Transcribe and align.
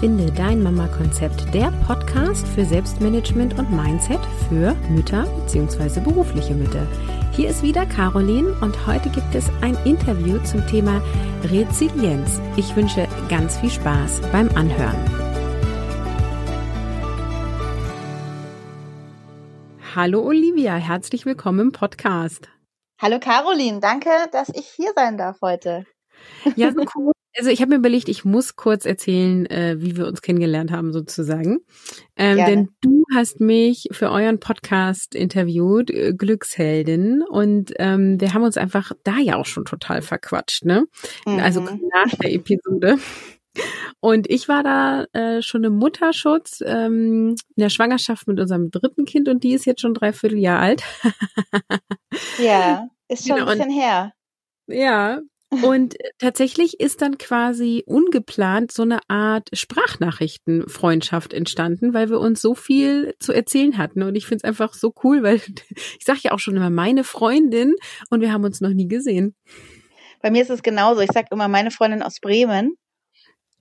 Finde 0.00 0.30
dein 0.30 0.62
Mama-Konzept, 0.62 1.52
der 1.52 1.72
Podcast 1.84 2.46
für 2.46 2.64
Selbstmanagement 2.64 3.58
und 3.58 3.68
Mindset 3.72 4.20
für 4.48 4.76
Mütter 4.88 5.24
bzw. 5.24 5.98
berufliche 5.98 6.54
Mütter. 6.54 6.86
Hier 7.32 7.48
ist 7.50 7.64
wieder 7.64 7.84
Caroline 7.84 8.56
und 8.60 8.86
heute 8.86 9.08
gibt 9.08 9.34
es 9.34 9.50
ein 9.60 9.76
Interview 9.84 10.38
zum 10.44 10.64
Thema 10.68 11.02
Resilienz. 11.42 12.40
Ich 12.56 12.76
wünsche 12.76 13.08
ganz 13.28 13.58
viel 13.58 13.70
Spaß 13.70 14.20
beim 14.30 14.48
Anhören. 14.50 14.94
Hallo 19.96 20.22
Olivia, 20.22 20.76
herzlich 20.76 21.26
willkommen 21.26 21.58
im 21.58 21.72
Podcast. 21.72 22.48
Hallo 23.00 23.18
Caroline, 23.18 23.80
danke, 23.80 24.10
dass 24.30 24.48
ich 24.50 24.68
hier 24.68 24.92
sein 24.94 25.18
darf 25.18 25.40
heute. 25.42 25.86
Ja, 26.54 26.70
so 26.70 26.84
cool. 26.94 27.17
Also 27.38 27.50
ich 27.50 27.60
habe 27.60 27.70
mir 27.70 27.76
überlegt, 27.76 28.08
ich 28.08 28.24
muss 28.24 28.56
kurz 28.56 28.84
erzählen, 28.84 29.46
äh, 29.46 29.76
wie 29.78 29.96
wir 29.96 30.08
uns 30.08 30.22
kennengelernt 30.22 30.72
haben 30.72 30.92
sozusagen. 30.92 31.60
Ähm, 32.16 32.36
denn 32.36 32.68
du 32.80 33.04
hast 33.14 33.40
mich 33.40 33.86
für 33.92 34.10
euren 34.10 34.40
Podcast 34.40 35.14
interviewt, 35.14 35.88
äh, 35.90 36.14
Glücksheldin, 36.14 37.22
und 37.22 37.72
ähm, 37.78 38.20
wir 38.20 38.34
haben 38.34 38.42
uns 38.42 38.56
einfach 38.56 38.90
da 39.04 39.18
ja 39.18 39.36
auch 39.36 39.46
schon 39.46 39.64
total 39.64 40.02
verquatscht, 40.02 40.64
ne? 40.64 40.86
Also 41.24 41.60
mhm. 41.60 41.68
Also 41.68 41.88
nach 41.94 42.14
der 42.20 42.32
Episode. 42.34 42.98
Und 44.00 44.28
ich 44.28 44.48
war 44.48 44.62
da 44.62 45.04
äh, 45.12 45.40
schon 45.42 45.64
im 45.64 45.76
Mutterschutz 45.76 46.62
ähm, 46.64 47.30
in 47.54 47.60
der 47.60 47.70
Schwangerschaft 47.70 48.26
mit 48.26 48.38
unserem 48.40 48.70
dritten 48.70 49.04
Kind 49.04 49.28
und 49.28 49.44
die 49.44 49.52
ist 49.52 49.64
jetzt 49.64 49.80
schon 49.80 49.94
dreiviertel 49.94 50.38
Jahr 50.38 50.60
alt. 50.60 50.82
ja, 52.38 52.88
ist 53.08 53.26
schon 53.26 53.36
genau, 53.36 53.50
ein 53.50 53.58
bisschen 53.58 53.72
her. 53.72 54.12
Ja, 54.66 55.20
und 55.50 55.96
tatsächlich 56.18 56.78
ist 56.78 57.00
dann 57.00 57.16
quasi 57.16 57.82
ungeplant 57.86 58.70
so 58.70 58.82
eine 58.82 59.00
Art 59.08 59.48
Sprachnachrichtenfreundschaft 59.52 61.32
entstanden, 61.32 61.94
weil 61.94 62.10
wir 62.10 62.20
uns 62.20 62.42
so 62.42 62.54
viel 62.54 63.14
zu 63.18 63.32
erzählen 63.32 63.78
hatten. 63.78 64.02
Und 64.02 64.14
ich 64.14 64.26
finde 64.26 64.42
es 64.42 64.44
einfach 64.44 64.74
so 64.74 64.92
cool, 65.02 65.22
weil 65.22 65.36
ich 65.70 66.04
sage 66.04 66.20
ja 66.24 66.32
auch 66.32 66.38
schon 66.38 66.56
immer 66.56 66.70
meine 66.70 67.02
Freundin 67.02 67.74
und 68.10 68.20
wir 68.20 68.32
haben 68.32 68.44
uns 68.44 68.60
noch 68.60 68.74
nie 68.74 68.88
gesehen. 68.88 69.34
Bei 70.20 70.30
mir 70.30 70.42
ist 70.42 70.50
es 70.50 70.62
genauso. 70.62 71.00
Ich 71.00 71.12
sage 71.12 71.28
immer 71.30 71.48
meine 71.48 71.70
Freundin 71.70 72.02
aus 72.02 72.20
Bremen. 72.20 72.74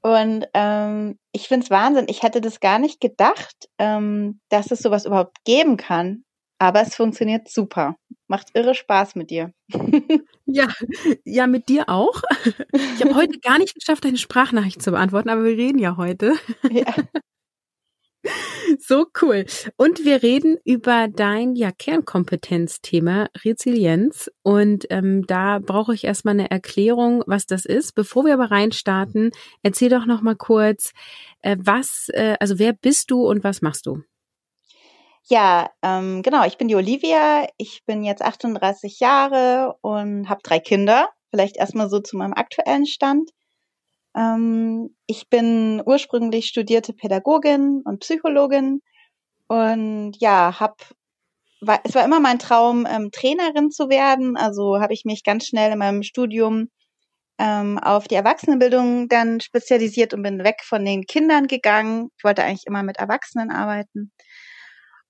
Und 0.02 0.46
ähm, 0.54 1.18
ich 1.32 1.48
finde 1.48 1.66
es 1.66 1.70
Wahnsinn. 1.70 2.06
Ich 2.08 2.24
hätte 2.24 2.42
das 2.42 2.60
gar 2.60 2.80
nicht 2.80 3.00
gedacht, 3.00 3.68
ähm, 3.78 4.40
dass 4.50 4.72
es 4.72 4.80
sowas 4.80 5.06
überhaupt 5.06 5.44
geben 5.46 5.78
kann. 5.78 6.24
Aber 6.60 6.82
es 6.82 6.96
funktioniert 6.96 7.50
super. 7.50 7.96
Macht 8.28 8.48
irre 8.54 8.76
Spaß 8.76 9.16
mit 9.16 9.30
dir. 9.30 9.54
ja, 10.46 10.68
ja, 11.24 11.48
mit 11.48 11.70
dir 11.70 11.88
auch. 11.88 12.22
Ich 12.74 13.02
habe 13.02 13.16
heute 13.16 13.40
gar 13.40 13.60
nicht 13.60 13.76
geschafft, 13.76 14.06
deine 14.06 14.18
Sprachnachricht 14.18 14.82
zu 14.82 14.92
beantworten, 14.92 15.30
aber 15.30 15.44
wir 15.44 15.58
reden 15.58 15.80
ja 15.80 15.98
heute. 15.98 16.34
Ja. 16.70 16.94
So 18.80 19.06
cool. 19.22 19.46
Und 19.78 20.04
wir 20.04 20.24
reden 20.24 20.58
über 20.66 21.08
dein 21.08 21.56
ja 21.56 21.72
Kernkompetenzthema 21.72 23.30
Resilienz. 23.46 24.30
Und 24.44 24.86
ähm, 24.90 25.26
da 25.26 25.60
brauche 25.60 25.94
ich 25.94 26.04
erstmal 26.04 26.34
eine 26.34 26.52
Erklärung, 26.52 27.24
was 27.28 27.46
das 27.46 27.66
ist. 27.66 27.94
Bevor 27.96 28.26
wir 28.26 28.34
aber 28.34 28.52
reinstarten, 28.52 29.32
erzähl 29.64 29.90
doch 29.90 30.06
noch 30.06 30.22
mal 30.22 30.36
kurz, 30.36 30.92
äh, 31.42 31.58
was, 31.60 32.10
äh, 32.10 32.36
also 32.40 32.60
wer 32.60 32.74
bist 32.74 33.12
du 33.12 33.26
und 33.26 33.44
was 33.44 33.62
machst 33.62 33.86
du? 33.86 34.02
Ja, 35.30 35.70
ähm, 35.84 36.22
genau. 36.24 36.46
Ich 36.46 36.58
bin 36.58 36.70
die 36.70 36.76
Olivia. 36.76 37.48
Ich 37.58 37.84
bin 37.86 38.04
jetzt 38.04 38.22
38 38.22 39.00
Jahre 39.00 39.76
und 39.82 40.30
habe 40.30 40.42
drei 40.42 40.60
Kinder. 40.60 41.10
Vielleicht 41.32 41.58
erstmal 41.58 41.90
so 41.90 42.00
zu 42.00 42.16
meinem 42.18 42.34
aktuellen 42.34 42.86
Stand. 42.86 43.32
Ähm, 44.16 44.96
ich 45.08 45.30
bin 45.30 45.84
ursprünglich 45.86 46.48
studierte 46.48 46.94
Pädagogin 46.94 47.82
und 47.86 48.02
Psychologin 48.02 48.82
und 49.48 50.14
ja, 50.20 50.60
hab 50.60 50.78
war, 51.62 51.82
es 51.86 51.96
war 51.96 52.06
immer 52.06 52.20
mein 52.20 52.40
Traum, 52.40 52.88
ähm, 52.90 53.12
Trainerin 53.12 53.72
zu 53.72 53.90
werden. 53.90 54.38
Also 54.38 54.80
habe 54.82 54.94
ich 54.94 55.06
mich 55.06 55.24
ganz 55.24 55.48
schnell 55.48 55.74
in 55.74 55.80
meinem 55.80 56.04
Studium 56.04 56.70
ähm, 57.40 57.80
auf 57.80 58.08
die 58.08 58.16
Erwachsenenbildung 58.16 59.10
dann 59.10 59.42
spezialisiert 59.42 60.14
und 60.14 60.24
bin 60.24 60.44
weg 60.44 60.62
von 60.64 60.86
den 60.86 61.06
Kindern 61.06 61.48
gegangen. 61.48 62.10
Ich 62.18 62.24
wollte 62.24 62.44
eigentlich 62.44 62.68
immer 62.68 62.84
mit 62.84 62.98
Erwachsenen 62.98 63.52
arbeiten 63.52 64.12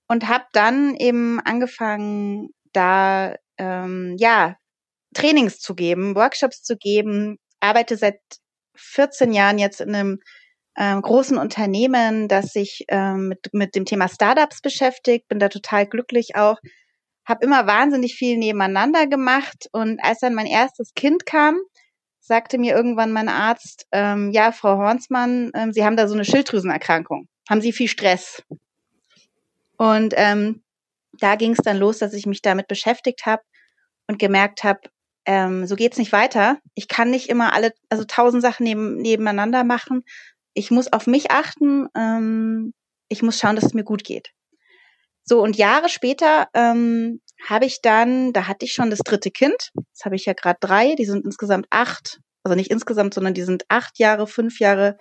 und 0.07 0.27
habe 0.27 0.45
dann 0.53 0.95
eben 0.95 1.39
angefangen, 1.39 2.49
da 2.73 3.35
ähm, 3.57 4.15
ja 4.17 4.55
Trainings 5.13 5.59
zu 5.59 5.75
geben, 5.75 6.15
Workshops 6.15 6.63
zu 6.63 6.77
geben. 6.77 7.37
Arbeite 7.59 7.97
seit 7.97 8.19
14 8.75 9.33
Jahren 9.33 9.57
jetzt 9.57 9.81
in 9.81 9.93
einem 9.93 10.19
ähm, 10.77 11.01
großen 11.01 11.37
Unternehmen, 11.37 12.27
das 12.27 12.53
sich 12.53 12.85
ähm, 12.89 13.29
mit, 13.29 13.39
mit 13.51 13.75
dem 13.75 13.85
Thema 13.85 14.07
Startups 14.07 14.61
beschäftigt. 14.61 15.27
Bin 15.27 15.39
da 15.39 15.49
total 15.49 15.87
glücklich 15.87 16.35
auch. 16.35 16.57
Habe 17.25 17.45
immer 17.45 17.67
wahnsinnig 17.67 18.15
viel 18.15 18.37
nebeneinander 18.37 19.07
gemacht 19.07 19.67
und 19.73 19.99
als 20.01 20.19
dann 20.19 20.33
mein 20.33 20.45
erstes 20.45 20.93
Kind 20.93 21.25
kam, 21.25 21.59
sagte 22.19 22.57
mir 22.57 22.75
irgendwann 22.75 23.11
mein 23.11 23.27
Arzt, 23.27 23.85
ähm, 23.91 24.31
ja, 24.31 24.51
Frau 24.51 24.77
Hornsmann, 24.77 25.51
ähm, 25.53 25.73
Sie 25.73 25.83
haben 25.83 25.97
da 25.97 26.07
so 26.07 26.13
eine 26.13 26.25
Schilddrüsenerkrankung. 26.25 27.27
Haben 27.49 27.61
Sie 27.61 27.73
viel 27.73 27.87
Stress? 27.87 28.43
Und 29.77 30.13
ähm, 30.17 30.63
da 31.13 31.35
ging 31.35 31.51
es 31.51 31.59
dann 31.63 31.77
los, 31.77 31.99
dass 31.99 32.13
ich 32.13 32.25
mich 32.25 32.41
damit 32.41 32.67
beschäftigt 32.67 33.25
habe 33.25 33.43
und 34.07 34.19
gemerkt 34.19 34.63
habe, 34.63 34.81
ähm, 35.25 35.67
so 35.67 35.75
geht's 35.75 35.97
nicht 35.97 36.13
weiter. 36.13 36.57
Ich 36.73 36.87
kann 36.87 37.09
nicht 37.09 37.29
immer 37.29 37.53
alle, 37.53 37.73
also 37.89 38.03
tausend 38.05 38.41
Sachen 38.41 38.63
neben, 38.63 38.97
nebeneinander 38.97 39.63
machen. 39.63 40.03
Ich 40.53 40.71
muss 40.71 40.91
auf 40.91 41.05
mich 41.05 41.31
achten. 41.31 41.87
Ähm, 41.95 42.73
ich 43.09 43.21
muss 43.21 43.39
schauen, 43.39 43.55
dass 43.55 43.65
es 43.65 43.73
mir 43.73 43.83
gut 43.83 44.03
geht. 44.03 44.29
So 45.23 45.41
und 45.43 45.57
Jahre 45.57 45.89
später 45.89 46.47
ähm, 46.53 47.19
habe 47.45 47.65
ich 47.65 47.81
dann, 47.81 48.31
da 48.31 48.47
hatte 48.47 48.65
ich 48.65 48.73
schon 48.73 48.89
das 48.89 48.99
dritte 48.99 49.29
Kind. 49.29 49.71
Jetzt 49.75 50.05
habe 50.05 50.15
ich 50.15 50.25
ja 50.25 50.33
gerade 50.33 50.57
drei. 50.61 50.95
Die 50.95 51.05
sind 51.05 51.25
insgesamt 51.25 51.67
acht, 51.69 52.19
also 52.43 52.55
nicht 52.55 52.71
insgesamt, 52.71 53.13
sondern 53.13 53.33
die 53.33 53.43
sind 53.43 53.65
acht 53.67 53.99
Jahre, 53.99 54.27
fünf 54.27 54.59
Jahre 54.59 54.97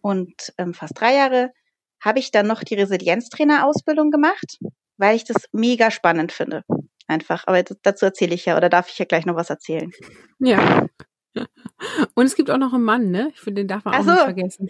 und 0.00 0.54
ähm, 0.56 0.72
fast 0.72 0.98
drei 0.98 1.14
Jahre 1.14 1.52
habe 2.00 2.18
ich 2.18 2.30
dann 2.30 2.46
noch 2.46 2.62
die 2.64 2.74
Resilienztrainer-Ausbildung 2.74 4.10
gemacht, 4.10 4.58
weil 4.96 5.16
ich 5.16 5.24
das 5.24 5.48
mega 5.52 5.90
spannend 5.90 6.32
finde. 6.32 6.64
Einfach. 7.06 7.44
Aber 7.46 7.62
dazu 7.62 8.04
erzähle 8.06 8.34
ich 8.34 8.46
ja, 8.46 8.56
oder 8.56 8.68
darf 8.68 8.88
ich 8.88 8.98
ja 8.98 9.04
gleich 9.04 9.26
noch 9.26 9.34
was 9.34 9.50
erzählen? 9.50 9.90
Ja. 10.38 10.86
Und 12.14 12.26
es 12.26 12.34
gibt 12.34 12.50
auch 12.50 12.58
noch 12.58 12.72
einen 12.72 12.84
Mann, 12.84 13.10
ne? 13.10 13.30
Ich 13.34 13.40
finde, 13.40 13.62
den 13.62 13.68
darf 13.68 13.84
man 13.84 13.94
Ach 13.94 14.00
auch 14.00 14.04
so. 14.04 14.10
nicht 14.10 14.22
vergessen. 14.22 14.68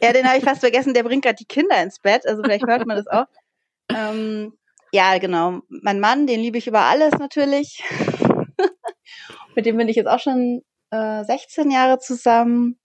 Ja, 0.00 0.12
den 0.12 0.26
habe 0.26 0.38
ich 0.38 0.44
fast 0.44 0.60
vergessen. 0.60 0.94
Der 0.94 1.02
bringt 1.02 1.24
gerade 1.24 1.36
die 1.36 1.46
Kinder 1.46 1.82
ins 1.82 1.98
Bett. 1.98 2.26
Also 2.26 2.42
vielleicht 2.42 2.66
hört 2.66 2.86
man 2.86 2.96
das 2.96 3.06
auch. 3.06 3.26
Ähm, 3.92 4.52
ja, 4.92 5.18
genau. 5.18 5.62
Mein 5.68 5.98
Mann, 5.98 6.28
den 6.28 6.38
liebe 6.38 6.58
ich 6.58 6.68
über 6.68 6.82
alles 6.82 7.12
natürlich. 7.18 7.82
Mit 9.56 9.66
dem 9.66 9.76
bin 9.76 9.88
ich 9.88 9.96
jetzt 9.96 10.06
auch 10.06 10.20
schon 10.20 10.62
äh, 10.92 11.24
16 11.24 11.72
Jahre 11.72 11.98
zusammen. 11.98 12.78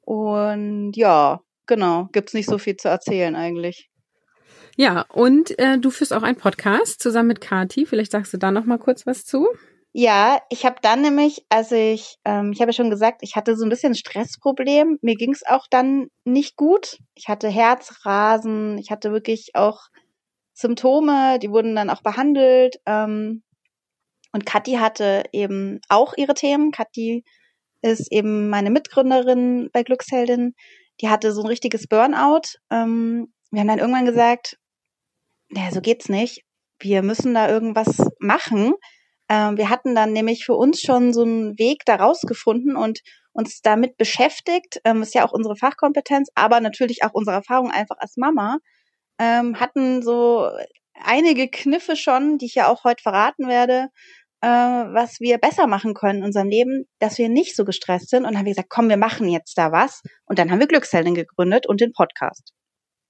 Und 0.00 0.92
ja, 0.96 1.42
genau, 1.70 2.08
gibt's 2.12 2.34
nicht 2.34 2.50
so 2.50 2.58
viel 2.58 2.76
zu 2.76 2.88
erzählen 2.88 3.34
eigentlich. 3.36 3.88
Ja, 4.76 5.06
und 5.12 5.58
äh, 5.58 5.78
du 5.78 5.90
führst 5.90 6.12
auch 6.12 6.22
einen 6.22 6.36
Podcast 6.36 7.00
zusammen 7.00 7.28
mit 7.28 7.40
Kati. 7.40 7.86
Vielleicht 7.86 8.12
sagst 8.12 8.32
du 8.34 8.38
da 8.38 8.50
noch 8.50 8.64
mal 8.64 8.78
kurz 8.78 9.06
was 9.06 9.24
zu. 9.24 9.46
Ja, 9.92 10.40
ich 10.50 10.64
habe 10.64 10.76
dann 10.82 11.02
nämlich, 11.02 11.44
also 11.48 11.74
ich, 11.74 12.16
ähm, 12.24 12.52
ich 12.52 12.60
habe 12.60 12.70
ja 12.70 12.74
schon 12.74 12.90
gesagt, 12.90 13.22
ich 13.22 13.36
hatte 13.36 13.56
so 13.56 13.64
ein 13.64 13.70
bisschen 13.70 13.94
Stressproblem. 13.94 14.98
Mir 15.00 15.14
ging 15.14 15.32
es 15.32 15.46
auch 15.46 15.66
dann 15.70 16.08
nicht 16.24 16.56
gut. 16.56 16.98
Ich 17.14 17.28
hatte 17.28 17.48
Herzrasen, 17.48 18.78
ich 18.78 18.90
hatte 18.90 19.12
wirklich 19.12 19.50
auch 19.54 19.88
Symptome, 20.54 21.38
die 21.40 21.50
wurden 21.50 21.76
dann 21.76 21.90
auch 21.90 22.02
behandelt. 22.02 22.76
Ähm, 22.86 23.42
und 24.32 24.46
Kathi 24.46 24.74
hatte 24.74 25.24
eben 25.32 25.80
auch 25.88 26.14
ihre 26.16 26.34
Themen. 26.34 26.72
Kathi 26.72 27.24
ist 27.82 28.12
eben 28.12 28.48
meine 28.48 28.70
Mitgründerin 28.70 29.70
bei 29.72 29.82
Glücksheldin 29.82 30.54
die 31.00 31.08
hatte 31.08 31.32
so 31.32 31.42
ein 31.42 31.46
richtiges 31.46 31.86
Burnout. 31.86 32.58
Ähm, 32.70 33.32
wir 33.50 33.60
haben 33.60 33.68
dann 33.68 33.78
irgendwann 33.78 34.06
gesagt, 34.06 34.56
naja, 35.48 35.70
so 35.72 35.80
geht's 35.80 36.08
nicht. 36.08 36.42
Wir 36.78 37.02
müssen 37.02 37.34
da 37.34 37.48
irgendwas 37.48 37.98
machen. 38.18 38.74
Ähm, 39.28 39.56
wir 39.56 39.68
hatten 39.68 39.94
dann 39.94 40.12
nämlich 40.12 40.44
für 40.44 40.54
uns 40.54 40.80
schon 40.80 41.12
so 41.12 41.22
einen 41.22 41.58
Weg 41.58 41.82
da 41.86 41.96
rausgefunden 41.96 42.76
und 42.76 43.00
uns 43.32 43.60
damit 43.62 43.96
beschäftigt. 43.96 44.80
Ähm, 44.84 45.02
ist 45.02 45.14
ja 45.14 45.26
auch 45.26 45.32
unsere 45.32 45.56
Fachkompetenz, 45.56 46.28
aber 46.34 46.60
natürlich 46.60 47.02
auch 47.04 47.12
unsere 47.12 47.36
Erfahrung 47.36 47.70
einfach 47.70 47.96
als 47.98 48.16
Mama. 48.16 48.58
Ähm, 49.18 49.60
hatten 49.60 50.02
so 50.02 50.50
einige 50.94 51.48
Kniffe 51.48 51.96
schon, 51.96 52.38
die 52.38 52.46
ich 52.46 52.54
ja 52.54 52.68
auch 52.68 52.84
heute 52.84 53.02
verraten 53.02 53.48
werde, 53.48 53.88
äh, 54.42 54.46
was 54.46 55.20
wir 55.20 55.38
besser 55.38 55.66
machen 55.66 55.94
können 55.94 56.20
in 56.20 56.24
unserem 56.24 56.48
Leben, 56.48 56.86
dass 56.98 57.18
wir 57.18 57.28
nicht 57.28 57.56
so 57.56 57.64
gestresst 57.64 58.10
sind. 58.10 58.20
Und 58.20 58.32
dann 58.32 58.38
haben 58.38 58.46
wir 58.46 58.52
gesagt, 58.52 58.70
komm, 58.70 58.88
wir 58.88 58.96
machen 58.96 59.28
jetzt 59.28 59.56
da 59.58 59.72
was. 59.72 60.02
Und 60.24 60.38
dann 60.38 60.50
haben 60.50 60.60
wir 60.60 60.66
Glücksheldin 60.66 61.14
gegründet 61.14 61.66
und 61.66 61.80
den 61.80 61.92
Podcast. 61.92 62.52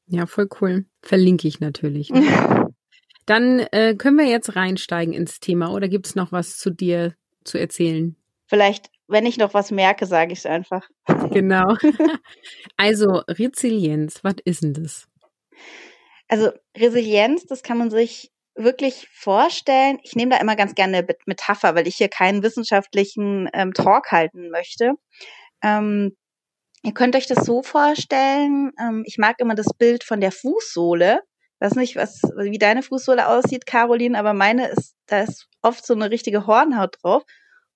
Ja, 0.07 0.27
voll 0.27 0.49
cool. 0.61 0.87
Verlinke 1.03 1.47
ich 1.47 1.61
natürlich. 1.61 2.09
dann 3.27 3.61
äh, 3.71 3.95
können 3.95 4.19
wir 4.19 4.27
jetzt 4.27 4.57
reinsteigen 4.57 5.15
ins 5.15 5.41
Thema 5.41 5.73
oder 5.73 5.89
gibt 5.89 6.07
es 6.07 6.15
noch 6.15 6.33
was 6.33 6.59
zu 6.59 6.71
dir 6.71 7.15
zu 7.45 7.59
erzählen? 7.59 8.17
Vielleicht 8.47 8.91
wenn 9.11 9.27
ich 9.27 9.37
noch 9.37 9.55
was 9.55 9.73
merke, 9.73 10.07
sage 10.07 10.33
ich 10.33 10.41
es 10.41 10.47
einfach. 10.47 10.89
Genau. 11.33 11.77
Also 12.77 13.23
Resilienz, 13.29 14.25
was 14.25 14.37
ist 14.45 14.63
denn 14.63 14.75
das? 14.75 15.07
Also 16.29 16.51
Resilienz, 16.77 17.45
das 17.47 17.63
kann 17.63 17.79
man 17.79 17.91
sich 17.91 18.31
wirklich 18.63 19.09
vorstellen. 19.13 19.99
Ich 20.03 20.15
nehme 20.15 20.31
da 20.31 20.41
immer 20.41 20.57
ganz 20.57 20.75
gerne 20.75 20.99
eine 20.99 21.07
Metapher, 21.27 21.75
weil 21.75 21.87
ich 21.87 21.97
hier 21.97 22.09
keinen 22.09 22.43
wissenschaftlichen 22.43 23.49
ähm, 23.53 23.73
Talk 23.73 24.11
halten 24.13 24.51
möchte. 24.51 24.95
Ähm, 25.63 26.17
ihr 26.83 26.93
könnt 26.93 27.17
euch 27.17 27.27
das 27.27 27.45
so 27.45 27.63
vorstellen. 27.63 28.73
Ähm, 28.81 29.03
ich 29.07 29.19
mag 29.19 29.37
immer 29.39 29.55
das 29.55 29.69
Bild 29.77 30.05
von 30.05 30.21
der 30.21 30.33
Fußsohle. 30.33 31.21
Ich 31.25 31.67
weiß 31.67 31.75
nicht, 31.75 31.97
was, 31.97 32.23
wie 32.37 32.59
deine 32.59 32.83
Fußsohle 32.83 33.29
aussieht, 33.29 33.67
Caroline, 33.67 34.19
aber 34.19 34.33
meine 34.33 34.69
ist, 34.69 34.95
da 35.07 35.23
ist 35.23 35.47
oft 35.63 35.85
so 35.85 35.95
eine 35.95 36.11
richtige 36.11 36.47
Hornhaut 36.47 36.97
drauf. 37.03 37.23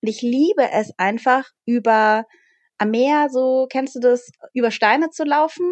Und 0.01 0.09
ich 0.09 0.21
liebe 0.21 0.71
es 0.71 0.91
einfach 0.97 1.45
über 1.65 2.25
am 2.77 2.91
Meer, 2.91 3.29
so 3.29 3.67
kennst 3.69 3.95
du 3.95 3.99
das, 3.99 4.29
über 4.53 4.71
Steine 4.71 5.09
zu 5.09 5.23
laufen 5.23 5.71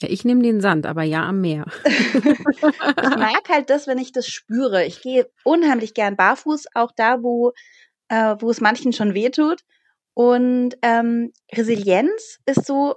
ja, 0.00 0.08
ich 0.08 0.24
nehme 0.24 0.42
den 0.42 0.60
Sand, 0.60 0.86
aber 0.86 1.02
ja 1.02 1.22
am 1.24 1.40
Meer. 1.40 1.66
ich 1.84 3.16
mag 3.16 3.48
halt 3.48 3.70
das, 3.70 3.86
wenn 3.86 3.98
ich 3.98 4.12
das 4.12 4.26
spüre. 4.26 4.84
Ich 4.84 5.02
gehe 5.02 5.30
unheimlich 5.44 5.94
gern 5.94 6.16
barfuß, 6.16 6.66
auch 6.74 6.92
da, 6.96 7.22
wo, 7.22 7.52
äh, 8.08 8.34
wo 8.38 8.50
es 8.50 8.60
manchen 8.60 8.92
schon 8.92 9.14
wehtut. 9.14 9.62
Und 10.14 10.76
ähm, 10.82 11.32
Resilienz 11.52 12.38
ist 12.46 12.66
so 12.66 12.94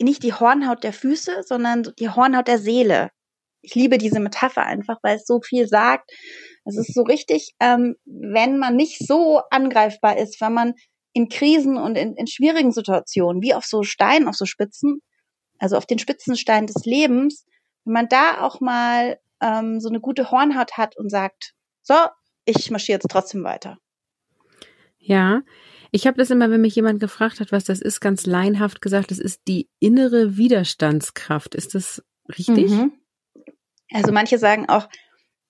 nicht 0.00 0.22
die 0.22 0.32
Hornhaut 0.32 0.84
der 0.84 0.92
Füße, 0.92 1.42
sondern 1.44 1.84
die 1.98 2.10
Hornhaut 2.10 2.48
der 2.48 2.58
Seele. 2.58 3.10
Ich 3.62 3.74
liebe 3.74 3.96
diese 3.96 4.20
Metapher 4.20 4.64
einfach, 4.64 4.98
weil 5.02 5.16
es 5.16 5.26
so 5.26 5.40
viel 5.40 5.66
sagt. 5.66 6.10
Es 6.64 6.76
ist 6.76 6.94
so 6.94 7.02
richtig, 7.02 7.54
ähm, 7.60 7.96
wenn 8.04 8.58
man 8.58 8.76
nicht 8.76 9.06
so 9.06 9.40
angreifbar 9.50 10.18
ist, 10.18 10.40
wenn 10.40 10.52
man 10.52 10.74
in 11.14 11.28
Krisen 11.28 11.78
und 11.78 11.96
in, 11.96 12.14
in 12.16 12.26
schwierigen 12.26 12.72
Situationen, 12.72 13.40
wie 13.40 13.54
auf 13.54 13.64
so 13.64 13.82
Steinen, 13.82 14.28
auf 14.28 14.34
so 14.34 14.44
Spitzen, 14.44 15.00
also 15.58 15.76
auf 15.76 15.86
den 15.86 15.98
Spitzenstein 15.98 16.66
des 16.66 16.84
Lebens, 16.84 17.46
wenn 17.84 17.94
man 17.94 18.08
da 18.08 18.40
auch 18.40 18.60
mal 18.60 19.18
ähm, 19.40 19.80
so 19.80 19.88
eine 19.88 20.00
gute 20.00 20.30
Hornhaut 20.30 20.76
hat 20.76 20.96
und 20.96 21.10
sagt, 21.10 21.54
so, 21.82 21.94
ich 22.44 22.70
marschiere 22.70 22.96
jetzt 22.96 23.10
trotzdem 23.10 23.44
weiter. 23.44 23.78
Ja, 24.98 25.42
ich 25.90 26.06
habe 26.06 26.16
das 26.16 26.30
immer, 26.30 26.50
wenn 26.50 26.62
mich 26.62 26.74
jemand 26.74 26.98
gefragt 26.98 27.40
hat, 27.40 27.52
was 27.52 27.64
das 27.64 27.80
ist, 27.80 28.00
ganz 28.00 28.26
laienhaft 28.26 28.80
gesagt, 28.80 29.10
das 29.10 29.18
ist 29.18 29.42
die 29.46 29.68
innere 29.78 30.36
Widerstandskraft. 30.36 31.54
Ist 31.54 31.74
das 31.74 32.02
richtig? 32.36 32.70
Mhm. 32.70 32.92
Also 33.92 34.12
manche 34.12 34.38
sagen 34.38 34.68
auch, 34.68 34.88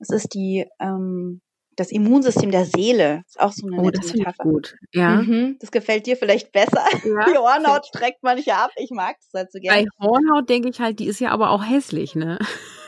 es 0.00 0.10
ist 0.10 0.34
die 0.34 0.66
ähm, 0.80 1.40
das 1.76 1.91
Immunsystem 1.91 2.50
der 2.50 2.65
Seele. 2.65 3.23
Ist 3.26 3.41
auch 3.41 3.53
so 3.53 3.67
eine 3.67 3.81
oh, 3.81 3.91
das 3.91 4.12
Metapher. 4.12 4.43
gut. 4.43 4.76
Ja. 4.93 5.17
Mhm, 5.17 5.56
das 5.61 5.71
gefällt 5.71 6.06
dir 6.06 6.17
vielleicht 6.17 6.53
besser. 6.53 6.85
Ja. 7.05 7.25
Die 7.31 7.37
Hornhaut 7.37 7.87
streckt 7.87 8.23
manche 8.23 8.55
ab. 8.55 8.71
Ich 8.76 8.91
mag 8.91 9.17
es 9.21 9.29
halt 9.35 9.53
so 9.53 9.59
gerne. 9.59 9.85
Bei 9.99 10.06
Hornhaut 10.06 10.49
denke 10.49 10.69
ich 10.69 10.81
halt, 10.81 10.99
die 10.99 11.06
ist 11.06 11.21
ja 11.21 11.31
aber 11.31 11.50
auch 11.50 11.65
hässlich, 11.65 12.15
ne? 12.15 12.38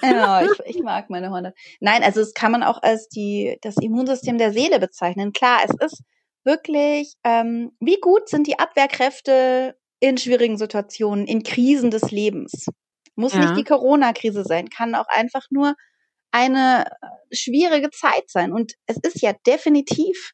Genau, 0.01 0.43
ich, 0.45 0.51
ich 0.77 0.83
mag 0.83 1.11
meine 1.11 1.31
Hornhaut. 1.31 1.55
Nein, 1.81 2.03
also 2.03 2.21
es 2.21 2.35
kann 2.35 2.53
man 2.53 2.63
auch 2.63 2.83
als 2.83 3.09
die 3.09 3.59
das 3.63 3.77
Immunsystem 3.81 4.39
der 4.39 4.53
Seele 4.53 4.79
bezeichnen. 4.79 5.33
Klar, 5.33 5.61
es 5.65 5.75
ist 5.93 6.03
wirklich, 6.45 7.15
ähm, 7.25 7.73
wie 7.81 7.99
gut 8.01 8.29
sind 8.29 8.47
die 8.47 8.59
Abwehrkräfte 8.59 9.77
in 10.01 10.19
schwierigen 10.19 10.59
Situationen, 10.59 11.27
in 11.27 11.43
Krisen 11.43 11.91
des 11.91 12.11
Lebens. 12.11 12.67
Muss 13.15 13.33
ja. 13.33 13.41
nicht 13.41 13.57
die 13.57 13.65
Corona-Krise 13.65 14.45
sein, 14.45 14.69
kann 14.69 14.95
auch 14.95 15.09
einfach 15.09 15.47
nur 15.51 15.75
eine 16.37 16.85
äh, 16.87 17.35
schwierige 17.35 17.91
Zeit 17.91 18.29
sein. 18.29 18.53
Und 18.53 18.75
es 18.87 18.99
ist 19.03 19.23
ja 19.23 19.33
definitiv, 19.47 20.33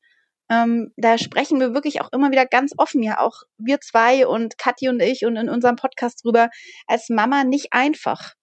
ähm, 0.50 0.92
da 0.96 1.16
sprechen 1.16 1.60
wir 1.60 1.74
wirklich 1.74 2.00
auch 2.00 2.10
immer 2.12 2.32
wieder 2.32 2.44
ganz 2.44 2.72
offen, 2.76 3.02
ja 3.04 3.20
auch 3.20 3.42
wir 3.56 3.80
zwei 3.80 4.26
und 4.26 4.58
Kathi 4.58 4.88
und 4.88 5.00
ich 5.00 5.24
und 5.24 5.36
in 5.36 5.48
unserem 5.48 5.76
Podcast 5.76 6.24
drüber, 6.24 6.50
als 6.88 7.08
Mama 7.08 7.44
nicht 7.44 7.68
einfach. 7.70 8.34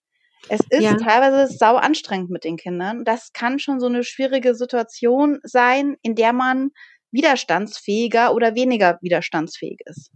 Es 0.48 0.62
ist 0.70 0.82
ja. 0.82 0.96
teilweise 0.96 1.54
sau 1.54 1.76
anstrengend 1.76 2.30
mit 2.30 2.46
den 2.46 2.56
Kindern. 2.56 3.04
Das 3.04 3.34
kann 3.34 3.60
schon 3.60 3.82
so 3.82 3.88
eine 3.88 4.06
schwierige 4.06 4.56
Situation 4.56 5.40
sein, 5.44 5.98
in 6.02 6.16
der 6.16 6.32
man 6.32 6.70
widerstandsfähiger 7.12 8.34
oder 8.34 8.56
weniger 8.56 9.00
widerstandsfähig 9.02 9.80
ist. 9.86 10.12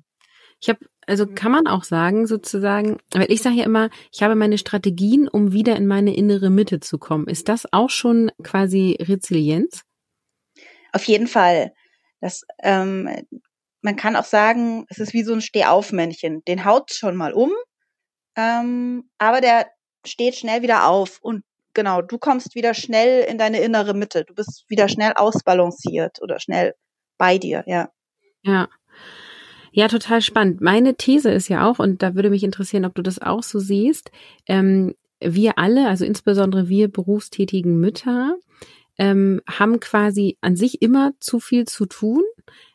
Ich 0.63 0.69
habe, 0.69 0.79
also 1.05 1.25
mhm. 1.25 1.35
kann 1.35 1.51
man 1.51 1.67
auch 1.67 1.83
sagen, 1.83 2.25
sozusagen, 2.25 2.97
weil 3.11 3.29
ich 3.29 3.41
sage 3.41 3.57
ja 3.57 3.65
immer, 3.65 3.89
ich 4.13 4.23
habe 4.23 4.35
meine 4.35 4.57
Strategien, 4.57 5.27
um 5.27 5.51
wieder 5.51 5.75
in 5.75 5.87
meine 5.87 6.15
innere 6.15 6.49
Mitte 6.49 6.79
zu 6.79 6.97
kommen. 6.97 7.27
Ist 7.27 7.49
das 7.49 7.67
auch 7.73 7.89
schon 7.89 8.31
quasi 8.43 8.97
Resilienz? 9.01 9.83
Auf 10.93 11.03
jeden 11.03 11.27
Fall. 11.27 11.73
Das, 12.21 12.45
ähm, 12.61 13.09
man 13.81 13.97
kann 13.97 14.15
auch 14.15 14.23
sagen, 14.23 14.85
es 14.87 14.99
ist 14.99 15.11
wie 15.11 15.23
so 15.23 15.33
ein 15.33 15.41
Stehaufmännchen. 15.41 16.45
Den 16.45 16.63
haut 16.63 16.93
schon 16.93 17.17
mal 17.17 17.33
um, 17.33 17.51
ähm, 18.37 19.09
aber 19.17 19.41
der 19.41 19.67
steht 20.05 20.35
schnell 20.35 20.61
wieder 20.61 20.87
auf 20.87 21.19
und 21.21 21.43
genau, 21.73 22.01
du 22.01 22.17
kommst 22.17 22.55
wieder 22.55 22.73
schnell 22.73 23.25
in 23.25 23.37
deine 23.37 23.59
innere 23.59 23.93
Mitte. 23.93 24.23
Du 24.23 24.33
bist 24.33 24.63
wieder 24.69 24.87
schnell 24.87 25.11
ausbalanciert 25.17 26.21
oder 26.21 26.39
schnell 26.39 26.73
bei 27.17 27.37
dir, 27.37 27.65
ja. 27.67 27.89
Ja. 28.43 28.69
Ja, 29.75 29.87
total 29.87 30.21
spannend. 30.21 30.61
Meine 30.61 30.95
These 30.95 31.31
ist 31.31 31.47
ja 31.47 31.67
auch, 31.67 31.79
und 31.79 32.03
da 32.03 32.13
würde 32.13 32.29
mich 32.29 32.43
interessieren, 32.43 32.85
ob 32.85 32.93
du 32.93 33.01
das 33.01 33.19
auch 33.19 33.41
so 33.41 33.57
siehst, 33.57 34.11
ähm, 34.45 34.93
wir 35.19 35.57
alle, 35.57 35.87
also 35.87 36.05
insbesondere 36.05 36.69
wir 36.69 36.89
berufstätigen 36.89 37.79
Mütter, 37.79 38.35
ähm, 38.99 39.41
haben 39.49 39.79
quasi 39.79 40.37
an 40.41 40.55
sich 40.55 40.83
immer 40.83 41.13
zu 41.19 41.39
viel 41.39 41.65
zu 41.65 41.87
tun. 41.87 42.21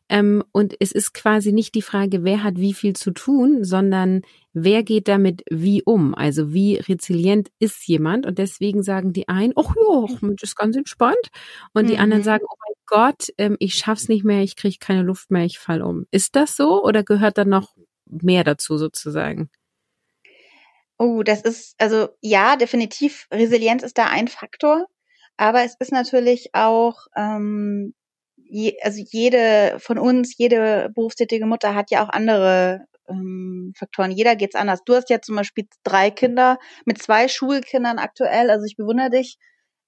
Ähm, 0.09 0.43
und 0.51 0.75
es 0.81 0.91
ist 0.91 1.15
quasi 1.15 1.53
nicht 1.53 1.77
die 1.77 1.83
Frage, 1.83 2.25
wer 2.25 2.43
hat 2.43 2.57
wie 2.57 2.75
viel 2.75 2.97
zu 2.97 3.13
tun, 3.13 3.63
sondern 3.63 4.23
wer 4.65 4.83
geht 4.83 5.09
damit 5.09 5.43
wie 5.51 5.83
um? 5.83 6.15
Also 6.15 6.53
wie 6.53 6.77
resilient 6.77 7.51
ist 7.59 7.87
jemand? 7.87 8.27
Und 8.27 8.39
deswegen 8.39 8.83
sagen 8.83 9.13
die 9.13 9.29
einen, 9.29 9.53
ach 9.57 9.75
ja, 9.77 10.07
das 10.21 10.51
ist 10.51 10.57
ganz 10.57 10.77
entspannt. 10.77 11.31
Und 11.73 11.85
mhm. 11.85 11.89
die 11.89 11.99
anderen 11.99 12.23
mhm. 12.23 12.27
sagen, 12.27 12.45
oh 12.49 12.57
mein 12.67 12.75
Gott, 12.87 13.29
ähm, 13.39 13.57
ich 13.59 13.75
schaff's 13.75 14.09
nicht 14.09 14.25
mehr, 14.25 14.43
ich 14.43 14.57
kriege 14.57 14.79
keine 14.81 15.03
Luft 15.03 15.31
mehr, 15.31 15.45
ich 15.45 15.59
fall 15.59 15.83
um. 15.83 16.07
Ist 16.11 16.37
das 16.37 16.57
so 16.57 16.83
oder 16.83 17.03
gehört 17.03 17.39
da 17.39 17.45
noch 17.45 17.75
mehr 18.07 18.45
dazu 18.45 18.79
sozusagen? 18.79 19.51
Oh, 20.99 21.23
das 21.23 21.43
ist, 21.43 21.75
also 21.79 22.09
ja, 22.21 22.57
definitiv, 22.57 23.29
Resilienz 23.33 23.83
ist 23.83 23.99
da 23.99 24.07
ein 24.07 24.29
Faktor. 24.29 24.87
Aber 25.37 25.63
es 25.63 25.77
ist 25.79 25.93
natürlich 25.93 26.51
auch, 26.55 27.07
ähm, 27.17 27.95
je, 28.49 28.77
also 28.83 29.03
jede 29.11 29.77
von 29.79 29.99
uns, 29.99 30.37
jede 30.37 30.91
berufstätige 30.95 31.47
Mutter 31.47 31.75
hat 31.75 31.91
ja 31.91 32.05
auch 32.05 32.09
andere 32.09 32.87
ähm, 33.09 33.73
Faktoren. 33.77 34.11
Jeder 34.11 34.37
geht's 34.37 34.55
anders. 34.55 34.83
Du 34.85 34.95
hast 34.95 35.11
ja 35.11 35.21
zum 35.21 35.37
Beispiel 35.37 35.67
drei 35.85 36.11
Kinder 36.11 36.59
mit 36.85 37.01
zwei 37.03 37.29
Schulkindern 37.29 37.99
aktuell. 37.99 38.51
Also 38.51 38.65
ich 38.65 38.77
bewundere 38.77 39.11
dich. 39.11 39.39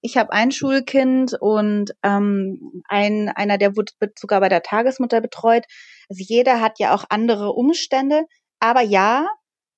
Ich 0.02 0.16
habe 0.16 0.32
ein 0.32 0.50
Schulkind 0.50 1.36
und 1.40 1.92
ähm, 2.02 2.82
ein 2.88 3.28
einer, 3.28 3.58
der 3.58 3.76
wird, 3.76 3.92
sogar 4.18 4.40
bei 4.40 4.48
der 4.48 4.62
Tagesmutter 4.62 5.20
betreut. 5.20 5.64
Also 6.08 6.24
jeder 6.26 6.60
hat 6.60 6.78
ja 6.78 6.94
auch 6.94 7.04
andere 7.10 7.52
Umstände. 7.52 8.24
Aber 8.60 8.80
ja, 8.80 9.28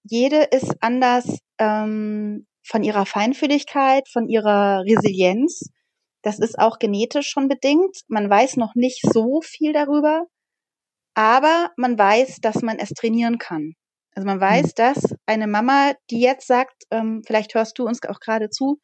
jede 0.05 0.45
ist 0.45 0.77
anders 0.81 1.39
ähm, 1.59 2.47
von 2.65 2.85
ihrer 2.85 3.07
Feinfühligkeit, 3.07 4.09
von 4.09 4.29
ihrer 4.29 4.83
Resilienz. 4.85 5.71
Das 6.23 6.39
ist 6.39 6.59
auch 6.59 6.79
genetisch 6.79 7.29
schon 7.29 7.49
bedingt. 7.49 7.99
Man 8.09 8.31
weiß 8.31 8.57
noch 8.57 8.75
nicht 8.75 9.03
so 9.13 9.41
viel 9.43 9.73
darüber, 9.73 10.27
aber 11.15 11.71
man 11.77 11.99
weiß, 11.99 12.39
dass 12.41 12.63
man 12.63 12.79
es 12.79 12.91
trainieren 12.91 13.39
kann. 13.39 13.75
Also 14.15 14.27
man 14.27 14.41
weiß, 14.41 14.67
mhm. 14.67 14.73
dass 14.77 15.15
eine 15.27 15.47
Mama, 15.47 15.95
die 16.11 16.21
jetzt 16.21 16.47
sagt, 16.47 16.85
ähm, 16.91 17.23
vielleicht 17.27 17.55
hörst 17.55 17.79
du 17.79 17.87
uns 17.87 18.03
auch 18.05 18.21
gerade 18.21 18.51
zu, 18.51 18.81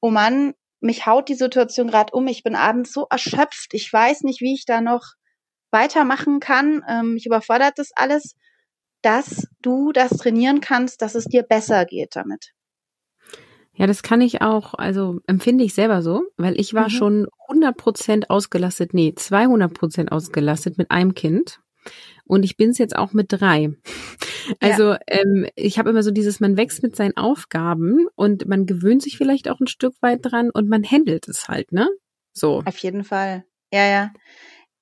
oh 0.00 0.10
Mann, 0.10 0.54
mich 0.80 1.06
haut 1.06 1.28
die 1.28 1.34
Situation 1.34 1.88
gerade 1.88 2.12
um, 2.12 2.26
ich 2.26 2.42
bin 2.42 2.54
abends 2.54 2.92
so 2.92 3.06
erschöpft, 3.10 3.72
ich 3.72 3.92
weiß 3.92 4.22
nicht, 4.22 4.40
wie 4.40 4.54
ich 4.54 4.64
da 4.66 4.80
noch 4.80 5.14
weitermachen 5.70 6.40
kann, 6.40 6.82
ähm, 6.88 7.14
mich 7.14 7.26
überfordert 7.26 7.74
das 7.76 7.90
alles, 7.94 8.34
dass 9.02 9.46
du 9.60 9.92
das 9.92 10.10
trainieren 10.10 10.60
kannst, 10.60 11.02
dass 11.02 11.14
es 11.14 11.24
dir 11.24 11.42
besser 11.42 11.84
geht 11.84 12.16
damit. 12.16 12.52
Ja, 13.76 13.86
das 13.86 14.02
kann 14.02 14.22
ich 14.22 14.40
auch, 14.40 14.74
also 14.74 15.20
empfinde 15.26 15.62
ich 15.62 15.74
selber 15.74 16.02
so, 16.02 16.22
weil 16.36 16.58
ich 16.58 16.72
war 16.72 16.84
mhm. 16.84 16.90
schon 16.90 17.26
100 17.48 17.76
Prozent 17.76 18.30
ausgelastet, 18.30 18.94
nee, 18.94 19.14
200 19.14 19.72
Prozent 19.72 20.12
ausgelastet 20.12 20.78
mit 20.78 20.90
einem 20.90 21.14
Kind. 21.14 21.60
Und 22.24 22.42
ich 22.42 22.56
bin 22.56 22.70
es 22.70 22.78
jetzt 22.78 22.96
auch 22.96 23.12
mit 23.12 23.26
drei. 23.30 23.70
Also 24.60 24.92
ja. 24.92 25.00
ähm, 25.08 25.48
ich 25.56 25.76
habe 25.76 25.90
immer 25.90 26.04
so 26.04 26.12
dieses, 26.12 26.38
man 26.38 26.56
wächst 26.56 26.80
mit 26.80 26.94
seinen 26.94 27.16
Aufgaben 27.16 28.06
und 28.14 28.46
man 28.46 28.64
gewöhnt 28.64 29.02
sich 29.02 29.18
vielleicht 29.18 29.48
auch 29.48 29.58
ein 29.58 29.66
Stück 29.66 29.94
weit 30.02 30.20
dran 30.22 30.50
und 30.50 30.68
man 30.68 30.84
handelt 30.84 31.26
es 31.26 31.48
halt, 31.48 31.72
ne? 31.72 31.88
So. 32.32 32.62
Auf 32.64 32.78
jeden 32.78 33.02
Fall. 33.02 33.44
Ja, 33.72 33.84
ja. 33.88 34.12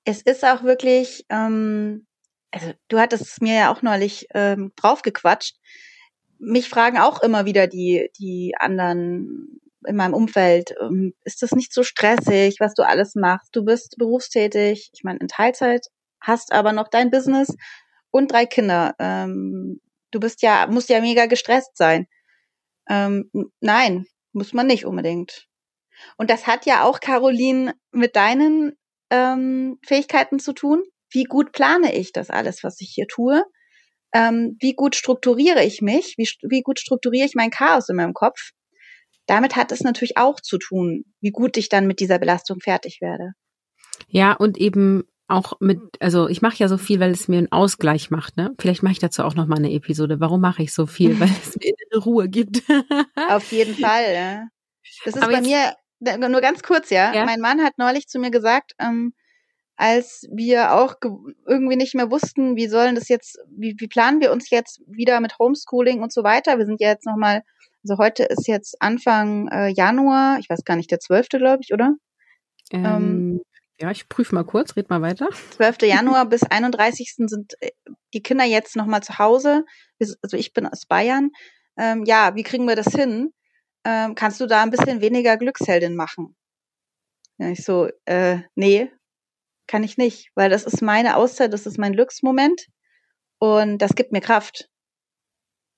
Es 0.03 0.21
ist 0.21 0.45
auch 0.45 0.61
wirklich, 0.61 1.25
ähm, 1.29 2.05
also 2.51 2.73
du 2.89 2.99
hattest 2.99 3.23
es 3.23 3.41
mir 3.41 3.55
ja 3.55 3.73
auch 3.73 3.81
neulich 3.81 4.27
ähm, 4.35 4.71
draufgequatscht 4.75 5.55
mich 6.39 6.69
fragen 6.69 6.97
auch 6.97 7.21
immer 7.21 7.45
wieder 7.45 7.67
die, 7.67 8.09
die 8.17 8.55
anderen 8.57 9.61
in 9.87 9.95
meinem 9.95 10.13
Umfeld, 10.13 10.73
ähm, 10.81 11.13
ist 11.23 11.41
das 11.41 11.51
nicht 11.51 11.73
so 11.73 11.83
stressig, 11.83 12.59
was 12.59 12.73
du 12.73 12.83
alles 12.83 13.15
machst? 13.15 13.55
Du 13.55 13.63
bist 13.63 13.95
berufstätig. 13.97 14.89
Ich 14.93 15.03
meine, 15.03 15.19
in 15.19 15.27
Teilzeit 15.27 15.87
hast 16.19 16.51
aber 16.51 16.71
noch 16.73 16.87
dein 16.87 17.11
Business 17.11 17.55
und 18.11 18.31
drei 18.31 18.45
Kinder. 18.45 18.95
Ähm, 18.99 19.81
du 20.11 20.19
bist 20.19 20.41
ja, 20.41 20.67
musst 20.67 20.89
ja 20.89 21.01
mega 21.01 21.27
gestresst 21.27 21.77
sein. 21.77 22.07
Ähm, 22.89 23.29
nein, 23.59 24.05
muss 24.33 24.53
man 24.53 24.67
nicht 24.67 24.85
unbedingt. 24.85 25.47
Und 26.17 26.29
das 26.29 26.47
hat 26.47 26.65
ja 26.65 26.83
auch, 26.83 26.99
Caroline, 26.99 27.73
mit 27.91 28.15
deinen 28.15 28.73
ähm, 29.09 29.79
Fähigkeiten 29.85 30.39
zu 30.39 30.53
tun. 30.53 30.83
Wie 31.09 31.23
gut 31.23 31.51
plane 31.51 31.95
ich 31.95 32.11
das 32.11 32.29
alles, 32.29 32.63
was 32.63 32.81
ich 32.81 32.91
hier 32.93 33.07
tue? 33.07 33.43
Ähm, 34.15 34.55
wie 34.61 34.73
gut 34.73 34.95
strukturiere 34.95 35.65
ich 35.65 35.81
mich? 35.81 36.15
Wie, 36.17 36.29
wie 36.43 36.61
gut 36.61 36.79
strukturiere 36.79 37.25
ich 37.25 37.35
mein 37.35 37.51
Chaos 37.51 37.89
in 37.89 37.97
meinem 37.97 38.13
Kopf? 38.13 38.51
Damit 39.25 39.57
hat 39.57 39.73
es 39.73 39.81
natürlich 39.81 40.17
auch 40.17 40.39
zu 40.39 40.57
tun, 40.57 41.03
wie 41.19 41.31
gut 41.31 41.57
ich 41.57 41.67
dann 41.67 41.85
mit 41.85 41.99
dieser 41.99 42.17
Belastung 42.17 42.61
fertig 42.61 42.99
werde. 43.01 43.33
Ja, 44.07 44.31
und 44.31 44.57
eben 44.57 45.03
auch 45.27 45.59
mit, 45.59 45.79
also 45.99 46.29
ich 46.29 46.41
mache 46.41 46.57
ja 46.57 46.69
so 46.69 46.77
viel, 46.77 47.01
weil 47.01 47.11
es 47.11 47.27
mir 47.27 47.39
einen 47.39 47.51
Ausgleich 47.51 48.09
macht, 48.09 48.37
ne? 48.37 48.53
Vielleicht 48.57 48.83
mache 48.83 48.93
ich 48.93 48.99
dazu 48.99 49.23
auch 49.23 49.35
noch 49.35 49.47
mal 49.47 49.57
eine 49.57 49.73
Episode. 49.73 50.21
Warum 50.21 50.39
mache 50.39 50.63
ich 50.63 50.73
so 50.73 50.85
viel? 50.85 51.19
Weil 51.19 51.29
es 51.29 51.57
mir 51.57 51.73
eine 51.91 52.03
Ruhe 52.03 52.29
gibt. 52.29 52.61
Auf 53.29 53.51
jeden 53.51 53.75
Fall, 53.75 54.13
ja. 54.13 54.47
Das 55.03 55.15
ist 55.15 55.21
Aber 55.21 55.33
bei 55.33 55.41
mir, 55.41 55.73
nur 56.29 56.41
ganz 56.41 56.63
kurz, 56.63 56.89
ja? 56.89 57.13
ja. 57.13 57.25
Mein 57.25 57.41
Mann 57.41 57.61
hat 57.61 57.73
neulich 57.77 58.07
zu 58.07 58.19
mir 58.19 58.31
gesagt, 58.31 58.73
ähm, 58.79 59.13
als 59.77 60.27
wir 60.31 60.73
auch 60.73 60.95
irgendwie 61.45 61.75
nicht 61.75 61.95
mehr 61.95 62.09
wussten, 62.09 62.55
wie 62.55 62.67
sollen 62.67 62.95
das 62.95 63.09
jetzt, 63.09 63.39
wie, 63.49 63.75
wie 63.77 63.87
planen 63.87 64.21
wir 64.21 64.31
uns 64.31 64.49
jetzt 64.49 64.81
wieder 64.87 65.19
mit 65.19 65.37
Homeschooling 65.37 66.01
und 66.01 66.13
so 66.13 66.23
weiter. 66.23 66.57
Wir 66.57 66.65
sind 66.65 66.79
ja 66.79 66.89
jetzt 66.89 67.05
nochmal, 67.05 67.43
also 67.83 67.97
heute 67.97 68.23
ist 68.23 68.47
jetzt 68.47 68.81
Anfang 68.81 69.47
äh, 69.49 69.69
Januar, 69.69 70.39
ich 70.39 70.49
weiß 70.49 70.63
gar 70.63 70.77
nicht, 70.77 70.91
der 70.91 70.99
12. 70.99 71.29
glaube 71.29 71.59
ich, 71.61 71.73
oder? 71.73 71.95
Ähm, 72.71 72.85
ähm, 72.85 73.41
ja, 73.79 73.91
ich 73.91 74.07
prüfe 74.07 74.33
mal 74.33 74.45
kurz, 74.45 74.77
red 74.77 74.89
mal 74.89 75.01
weiter. 75.01 75.29
12. 75.51 75.81
Januar 75.83 76.25
bis 76.25 76.43
31. 76.43 77.15
sind 77.17 77.53
äh, 77.59 77.71
die 78.13 78.23
Kinder 78.23 78.45
jetzt 78.45 78.75
nochmal 78.77 79.03
zu 79.03 79.19
Hause. 79.19 79.65
Also 79.99 80.37
ich 80.37 80.53
bin 80.53 80.65
aus 80.65 80.85
Bayern. 80.85 81.31
Ähm, 81.77 82.05
ja, 82.05 82.35
wie 82.35 82.43
kriegen 82.43 82.67
wir 82.67 82.77
das 82.77 82.93
hin? 82.93 83.33
Ähm, 83.83 84.15
kannst 84.15 84.39
du 84.39 84.47
da 84.47 84.63
ein 84.63 84.71
bisschen 84.71 85.01
weniger 85.01 85.35
Glücksheldin 85.35 85.95
machen? 85.95 86.35
Ja, 87.37 87.49
ich 87.49 87.65
so, 87.65 87.89
äh, 88.05 88.39
nee, 88.55 88.89
kann 89.67 89.83
ich 89.83 89.97
nicht, 89.97 90.29
weil 90.35 90.49
das 90.49 90.63
ist 90.63 90.81
meine 90.81 91.17
Auszeit, 91.17 91.53
das 91.53 91.65
ist 91.65 91.77
mein 91.77 91.93
Glücksmoment 91.93 92.67
und 93.39 93.79
das 93.79 93.95
gibt 93.95 94.11
mir 94.11 94.21
Kraft. 94.21 94.69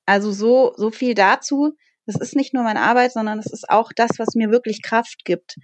Also 0.06 0.32
so, 0.32 0.74
so 0.78 0.92
viel 0.92 1.14
dazu. 1.14 1.74
Das 2.06 2.16
ist 2.16 2.36
nicht 2.36 2.54
nur 2.54 2.64
meine 2.64 2.82
Arbeit, 2.82 3.12
sondern 3.12 3.40
es 3.40 3.52
ist 3.52 3.70
auch 3.70 3.92
das, 3.94 4.12
was 4.18 4.36
mir 4.36 4.50
wirklich 4.50 4.82
Kraft 4.82 5.26
gibt. 5.26 5.56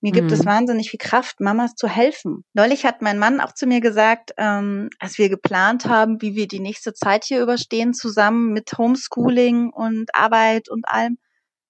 Mir 0.00 0.10
gibt 0.10 0.26
mhm. 0.28 0.32
es 0.32 0.44
wahnsinnig 0.44 0.90
viel 0.90 0.98
Kraft, 0.98 1.40
Mamas 1.40 1.76
zu 1.76 1.86
helfen. 1.86 2.44
Neulich 2.54 2.84
hat 2.84 3.02
mein 3.02 3.20
Mann 3.20 3.40
auch 3.40 3.54
zu 3.54 3.68
mir 3.68 3.80
gesagt, 3.80 4.32
ähm, 4.36 4.90
als 4.98 5.16
wir 5.16 5.28
geplant 5.28 5.86
haben, 5.86 6.20
wie 6.20 6.34
wir 6.34 6.48
die 6.48 6.58
nächste 6.58 6.92
Zeit 6.92 7.24
hier 7.24 7.40
überstehen, 7.40 7.94
zusammen 7.94 8.52
mit 8.52 8.76
Homeschooling 8.76 9.70
und 9.70 10.12
Arbeit 10.12 10.68
und 10.68 10.88
allem, 10.88 11.18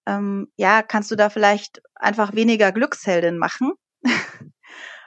ähm, 0.06 0.48
ja, 0.56 0.80
kannst 0.80 1.10
du 1.10 1.16
da 1.16 1.28
vielleicht 1.28 1.82
einfach 1.94 2.34
weniger 2.34 2.72
Glücksheldin 2.72 3.36
machen? 3.36 3.72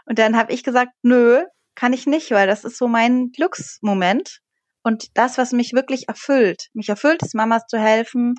und 0.06 0.20
dann 0.20 0.38
habe 0.38 0.54
ich 0.54 0.64
gesagt, 0.64 0.94
nö, 1.02 1.44
kann 1.76 1.94
ich 1.94 2.08
nicht, 2.08 2.32
weil 2.32 2.48
das 2.48 2.64
ist 2.64 2.78
so 2.78 2.88
mein 2.88 3.32
Glücksmoment 3.32 4.40
und 4.84 5.18
das, 5.18 5.38
was 5.38 5.52
mich 5.52 5.74
wirklich 5.74 6.08
erfüllt. 6.08 6.70
Mich 6.74 6.90
erfüllt 6.90 7.22
es, 7.24 7.34
Mamas 7.34 7.64
zu 7.68 7.78
helfen, 7.80 8.36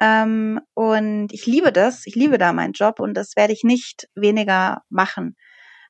ähm, 0.00 0.60
und 0.74 1.32
ich 1.32 1.46
liebe 1.46 1.72
das, 1.72 2.06
ich 2.06 2.14
liebe 2.14 2.38
da 2.38 2.52
meinen 2.52 2.72
Job 2.72 3.00
und 3.00 3.14
das 3.14 3.36
werde 3.36 3.52
ich 3.52 3.62
nicht 3.64 4.08
weniger 4.14 4.82
machen. 4.90 5.36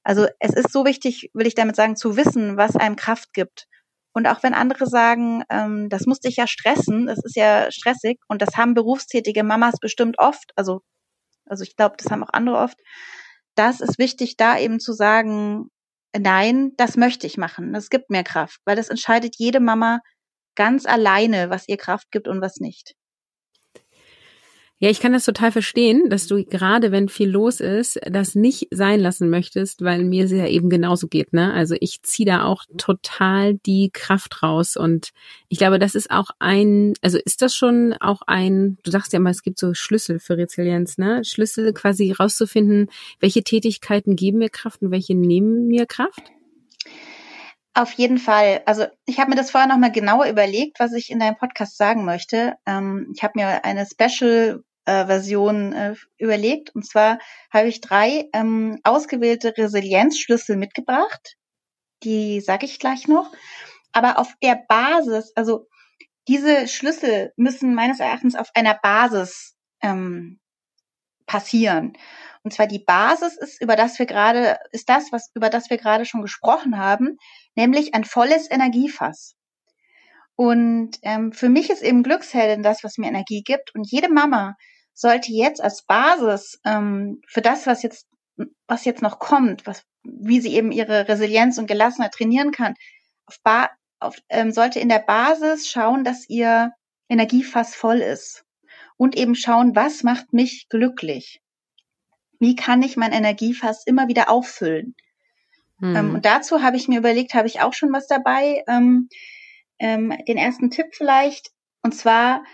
Also 0.02 0.26
es 0.40 0.52
ist 0.54 0.73
so 0.73 0.85
wichtig, 0.85 1.30
will 1.35 1.47
ich 1.47 1.54
damit 1.54 1.76
sagen, 1.76 1.97
zu 1.97 2.16
wissen, 2.16 2.56
was 2.56 2.76
einem 2.76 2.97
Kraft 2.97 3.33
gibt. 3.33 3.66
Und 4.12 4.26
auch 4.28 4.42
wenn 4.42 4.54
andere 4.54 4.87
sagen, 4.87 5.42
ähm, 5.50 5.88
das 5.88 6.06
muss 6.06 6.21
dich 6.21 6.37
ja 6.37 6.47
stressen, 6.47 7.06
das 7.06 7.18
ist 7.25 7.37
ja 7.37 7.71
stressig 7.73 8.21
und 8.28 8.42
das 8.42 8.56
haben 8.56 8.75
berufstätige 8.75 9.42
Mamas 9.44 9.76
bestimmt 9.80 10.18
oft, 10.18 10.52
also, 10.56 10.83
also 11.47 11.64
ich 11.64 11.76
glaube, 11.76 11.97
das 11.99 12.12
haben 12.12 12.25
auch 12.25 12.33
andere 12.33 12.59
oft, 12.59 12.78
das 13.54 13.80
ist 13.80 13.99
wichtig, 13.99 14.37
da 14.37 14.58
eben 14.58 14.80
zu 14.80 14.92
sagen, 14.92 15.68
nein, 16.16 16.73
das 16.76 16.96
möchte 16.96 17.26
ich 17.26 17.37
machen, 17.37 17.73
das 17.73 17.90
gibt 17.90 18.11
mir 18.11 18.25
Kraft, 18.25 18.61
weil 18.64 18.76
das 18.76 18.88
entscheidet 18.88 19.37
jede 19.38 19.61
Mama 19.61 20.00
ganz 20.56 20.87
alleine, 20.87 21.50
was 21.50 21.68
ihr 21.68 21.76
Kraft 21.76 22.11
gibt 22.11 22.28
und 22.28 22.40
was 22.40 22.56
nicht. 22.58 22.94
Ja, 24.81 24.90
ich 24.90 24.99
kann 25.00 25.12
das 25.12 25.25
total 25.25 25.52
verstehen, 25.52 26.11
dass 26.11 26.26
du 26.26 26.45
gerade, 26.45 26.90
wenn 26.90 27.09
viel 27.09 27.31
los 27.31 27.61
ist, 27.61 27.99
das 28.11 28.35
nicht 28.35 28.66
sein 28.73 28.99
lassen 28.99 29.31
möchtest, 29.31 29.83
weil 29.83 30.04
mir 30.04 30.25
es 30.25 30.33
ja 30.33 30.49
eben 30.49 30.69
genauso 30.69 31.07
geht. 31.07 31.33
Ne? 31.33 31.52
Also 31.52 31.76
ich 31.81 32.02
ziehe 32.02 32.26
da 32.26 32.45
auch 32.45 32.64
total 32.76 33.54
die 33.54 33.90
Kraft 33.93 34.43
raus 34.43 34.76
und 34.76 35.11
ich 35.49 35.59
glaube, 35.59 35.78
das 35.78 35.95
ist 35.95 36.11
auch 36.11 36.31
ein, 36.40 36.95
also 37.02 37.19
ist 37.25 37.40
das 37.40 37.54
schon 37.54 37.95
auch 38.00 38.23
ein, 38.26 38.76
du 38.83 38.90
sagst 38.90 39.12
ja 39.12 39.21
mal, 39.21 39.31
es 39.31 39.43
gibt 39.43 39.61
so 39.61 39.75
Schlüssel 39.75 40.19
für 40.19 40.37
Resilienz, 40.37 40.99
ne? 40.99 41.23
Schlüssel 41.25 41.73
quasi 41.73 42.11
rauszufinden, 42.11 42.90
welche 43.21 43.45
Tätigkeiten 43.45 44.16
geben 44.16 44.38
mir 44.38 44.50
Kraft 44.50 44.83
und 44.83 44.90
welche 44.90 45.14
nehmen 45.14 45.69
mir 45.69 45.87
Kraft? 45.87 46.33
Auf 47.76 47.93
jeden 47.93 48.19
Fall. 48.19 48.62
Also 48.66 48.87
ich 49.04 49.19
habe 49.19 49.31
mir 49.31 49.37
das 49.37 49.50
vorher 49.50 49.69
nochmal 49.69 49.90
genauer 49.90 50.26
überlegt, 50.26 50.78
was 50.78 50.93
ich 50.93 51.11
in 51.11 51.19
deinem 51.19 51.37
Podcast 51.37 51.76
sagen 51.76 52.04
möchte. 52.04 52.54
Ähm, 52.66 53.12
ich 53.16 53.25
habe 53.25 53.33
mir 53.35 53.64
eine 53.64 53.85
Special-Version 53.85 55.73
äh, 55.73 55.90
äh, 55.90 55.97
überlegt. 56.19 56.73
Und 56.76 56.87
zwar 56.87 57.19
habe 57.52 57.66
ich 57.66 57.81
drei 57.81 58.28
ähm, 58.33 58.78
ausgewählte 58.85 59.54
Resilienzschlüssel 59.59 60.57
mitgebracht. 60.57 61.35
Die 62.04 62.40
sage 62.40 62.64
ich 62.64 62.78
gleich 62.78 63.09
noch. 63.09 63.33
Aber 63.90 64.19
auf 64.21 64.33
der 64.40 64.62
Basis, 64.69 65.33
also 65.35 65.66
diese 66.28 66.69
Schlüssel 66.69 67.33
müssen 67.37 67.75
meines 67.75 67.99
Erachtens 67.99 68.37
auf 68.37 68.50
einer 68.54 68.75
Basis 68.75 69.57
ähm, 69.83 70.38
passieren. 71.26 71.95
Und 72.44 72.52
zwar 72.52 72.66
die 72.66 72.78
Basis 72.78 73.36
ist, 73.38 73.60
über 73.60 73.74
das 73.74 73.98
wir 73.98 74.06
gerade, 74.06 74.58
ist 74.70 74.88
das, 74.90 75.10
was, 75.12 75.30
über 75.34 75.48
das 75.48 75.70
wir 75.70 75.78
gerade 75.78 76.04
schon 76.04 76.20
gesprochen 76.20 76.78
haben, 76.78 77.16
nämlich 77.56 77.94
ein 77.94 78.04
volles 78.04 78.50
Energiefass. 78.50 79.34
Und 80.36 80.98
ähm, 81.02 81.32
für 81.32 81.48
mich 81.48 81.70
ist 81.70 81.82
eben 81.82 82.02
Glücksheldin 82.02 82.62
das, 82.62 82.84
was 82.84 82.98
mir 82.98 83.08
Energie 83.08 83.42
gibt. 83.42 83.74
Und 83.74 83.90
jede 83.90 84.12
Mama 84.12 84.56
sollte 84.92 85.32
jetzt 85.32 85.62
als 85.62 85.86
Basis 85.86 86.60
ähm, 86.66 87.22
für 87.26 87.40
das, 87.40 87.66
was 87.66 87.82
jetzt, 87.82 88.06
was 88.66 88.84
jetzt 88.84 89.00
noch 89.00 89.18
kommt, 89.18 89.66
was, 89.66 89.84
wie 90.02 90.40
sie 90.40 90.54
eben 90.54 90.70
ihre 90.70 91.08
Resilienz 91.08 91.56
und 91.56 91.66
Gelassenheit 91.66 92.12
trainieren 92.12 92.52
kann, 92.52 92.74
auf 93.26 93.38
ba 93.42 93.70
auf, 94.00 94.18
ähm, 94.28 94.52
sollte 94.52 94.80
in 94.80 94.90
der 94.90 94.98
Basis 94.98 95.68
schauen, 95.68 96.04
dass 96.04 96.28
ihr 96.28 96.72
Energiefass 97.08 97.74
voll 97.74 97.98
ist. 97.98 98.44
Und 98.98 99.16
eben 99.16 99.34
schauen, 99.34 99.74
was 99.74 100.02
macht 100.02 100.32
mich 100.34 100.68
glücklich? 100.68 101.40
Wie 102.44 102.56
kann 102.56 102.82
ich 102.82 102.98
mein 102.98 103.12
Energiefass 103.12 103.86
immer 103.86 104.06
wieder 104.06 104.28
auffüllen? 104.28 104.94
Hm. 105.80 105.96
Ähm, 105.96 106.14
und 106.16 106.26
dazu 106.26 106.62
habe 106.62 106.76
ich 106.76 106.88
mir 106.88 106.98
überlegt, 106.98 107.32
habe 107.32 107.46
ich 107.46 107.62
auch 107.62 107.72
schon 107.72 107.90
was 107.90 108.06
dabei. 108.06 108.62
Ähm, 108.68 109.08
ähm, 109.78 110.12
den 110.28 110.36
ersten 110.36 110.70
Tipp 110.70 110.88
vielleicht. 110.92 111.52
Und 111.82 111.94
zwar, 111.94 112.44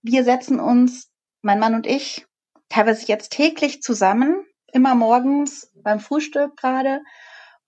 wir 0.00 0.24
setzen 0.24 0.60
uns, 0.60 1.10
mein 1.42 1.58
Mann 1.58 1.74
und 1.74 1.86
ich, 1.86 2.26
teilweise 2.70 3.06
jetzt 3.06 3.32
täglich 3.32 3.82
zusammen, 3.82 4.46
immer 4.72 4.94
morgens 4.94 5.70
beim 5.74 6.00
Frühstück 6.00 6.56
gerade 6.56 7.02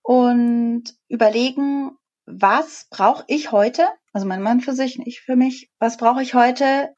und 0.00 0.85
überlegen, 1.09 1.90
was 2.25 2.87
brauche 2.88 3.25
ich 3.26 3.52
heute, 3.52 3.87
also 4.14 4.26
mein 4.26 4.40
Mann 4.40 4.62
für 4.62 4.73
sich, 4.73 4.99
ich 4.99 5.21
für 5.21 5.37
mich, 5.37 5.71
was 5.79 5.99
brauche 5.99 6.23
ich 6.23 6.33
heute, 6.33 6.95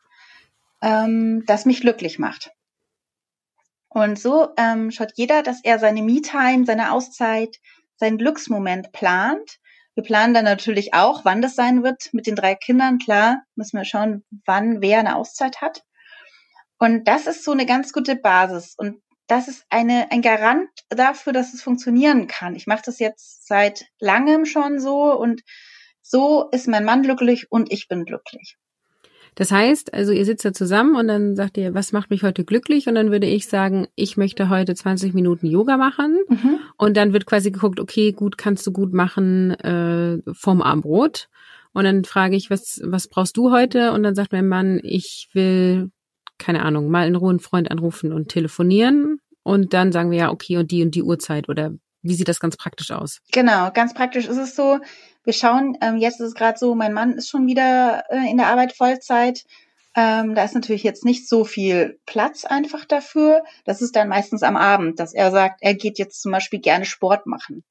ähm, 0.83 1.43
das 1.47 1.67
mich 1.67 1.81
glücklich 1.81 2.21
macht. 2.21 2.53
Und 3.95 4.19
so 4.19 4.49
ähm, 4.57 4.91
schaut 4.91 5.13
jeder, 5.17 5.43
dass 5.43 5.61
er 5.63 5.79
seine 5.79 6.03
Me-Time, 6.03 6.65
seine 6.65 6.93
Auszeit, 6.93 7.59
seinen 7.97 8.19
Glücksmoment 8.19 8.93
plant. 8.93 9.59
Wir 9.95 10.03
planen 10.03 10.33
dann 10.33 10.45
natürlich 10.45 10.95
auch, 10.95 11.25
wann 11.25 11.43
das 11.43 11.55
sein 11.55 11.83
wird 11.83 12.09
mit 12.13 12.27
den 12.27 12.37
drei 12.37 12.55
Kindern. 12.55 12.99
Klar, 12.99 13.43
müssen 13.55 13.77
wir 13.77 13.85
schauen, 13.85 14.25
wann 14.47 14.81
wer 14.81 15.01
eine 15.01 15.17
Auszeit 15.17 15.61
hat. 15.61 15.83
Und 16.79 17.07
das 17.07 17.27
ist 17.27 17.45
so 17.45 17.53
eine 17.53 17.67
ganz 17.67 17.93
gute 17.93 18.17
Basis. 18.17 18.75
Und 18.77 19.03
das 19.27 19.49
ist 19.49 19.65
eine, 19.69 20.11
ein 20.11 20.23
Garant 20.23 20.69
dafür, 20.89 21.33
dass 21.33 21.53
es 21.53 21.63
funktionieren 21.63 22.27
kann. 22.27 22.57
Ich 22.57 22.67
mache 22.67 22.83
das 22.87 22.99
jetzt 22.99 23.47
seit 23.47 23.87
langem 24.01 24.47
schon 24.47 24.81
so 24.81 25.17
und 25.17 25.43
so 26.01 26.49
ist 26.51 26.67
mein 26.67 26.85
Mann 26.85 27.03
glücklich 27.03 27.47
und 27.51 27.71
ich 27.71 27.89
bin 27.89 28.05
glücklich. 28.05 28.57
Das 29.35 29.51
heißt, 29.51 29.95
also 29.95 30.13
ihr 30.13 30.25
sitzt 30.25 30.45
da 30.45 30.53
zusammen 30.53 30.95
und 30.95 31.09
dann 31.09 31.37
sagt 31.37 31.57
ihr, 31.57 31.73
was 31.73 31.93
macht 31.93 32.11
mich 32.11 32.23
heute 32.23 32.45
glücklich? 32.45 32.87
Und 32.87 32.95
dann 32.95 33.11
würde 33.11 33.27
ich 33.27 33.49
sagen, 33.49 33.87
ich 33.95 34.17
möchte 34.17 34.51
heute 34.51 34.75
20 34.75 35.15
Minuten 35.15 35.47
Yoga 35.47 35.77
machen. 35.79 36.19
Mhm. 36.29 36.59
Und 36.77 36.97
dann 36.97 37.13
wird 37.13 37.25
quasi 37.25 37.51
geguckt, 37.51 37.81
okay, 37.81 38.13
gut, 38.13 38.37
kannst 38.37 38.67
du 38.67 38.73
gut 38.73 38.93
machen 38.93 39.53
äh, 39.53 40.19
vom 40.35 40.61
Armbrot. 40.61 41.29
Und 41.73 41.85
dann 41.85 42.05
frage 42.05 42.37
ich, 42.37 42.51
was, 42.51 42.81
was 42.85 43.09
brauchst 43.09 43.37
du 43.39 43.51
heute? 43.51 43.93
Und 43.93 44.03
dann 44.03 44.15
sagt 44.15 44.33
mein 44.33 44.49
Mann, 44.49 44.81
ich 44.83 45.31
will, 45.33 45.91
keine 46.39 46.63
Ahnung, 46.63 46.91
mal 46.91 47.09
in 47.09 47.17
Ruhe 47.17 47.31
einen 47.31 47.41
Freund 47.41 47.71
anrufen 47.71 48.13
und 48.13 48.29
telefonieren. 48.29 49.19
Und 49.43 49.73
dann 49.73 49.93
sagen 49.93 50.11
wir 50.11 50.19
ja, 50.19 50.31
okay, 50.31 50.59
und 50.59 50.71
die 50.71 50.83
und 50.83 50.95
die 50.95 51.03
Uhrzeit 51.03 51.49
oder 51.49 51.73
wie 52.03 52.15
sieht 52.15 52.29
das 52.29 52.41
ganz 52.41 52.57
praktisch 52.57 52.91
aus? 52.91 53.21
Genau, 53.33 53.71
ganz 53.73 53.95
praktisch 53.95 54.27
ist 54.27 54.37
es 54.37 54.57
so. 54.57 54.81
Wir 55.25 55.33
schauen, 55.33 55.77
ähm, 55.81 55.97
jetzt 55.97 56.21
ist 56.21 56.29
es 56.29 56.35
gerade 56.35 56.59
so, 56.59 56.75
mein 56.75 56.93
Mann 56.93 57.13
ist 57.13 57.29
schon 57.29 57.47
wieder 57.47 58.05
äh, 58.11 58.31
in 58.31 58.37
der 58.37 58.49
Arbeit 58.49 58.77
Vollzeit. 58.77 59.45
Ähm, 59.95 60.35
da 60.35 60.45
ist 60.45 60.55
natürlich 60.55 60.83
jetzt 60.83 61.05
nicht 61.05 61.29
so 61.29 61.45
viel 61.45 62.01
Platz 62.07 62.45
einfach 62.45 62.85
dafür. 62.85 63.45
Das 63.65 63.83
ist 63.83 63.95
dann 63.95 64.09
meistens 64.09 64.43
am 64.43 64.57
Abend, 64.57 64.99
dass 64.99 65.13
er 65.13 65.31
sagt, 65.31 65.59
er 65.61 65.75
geht 65.75 65.99
jetzt 65.99 66.23
zum 66.23 66.33
Beispiel 66.33 66.61
gerne 66.61 66.87
Sport 66.87 67.27
machen. 67.27 67.63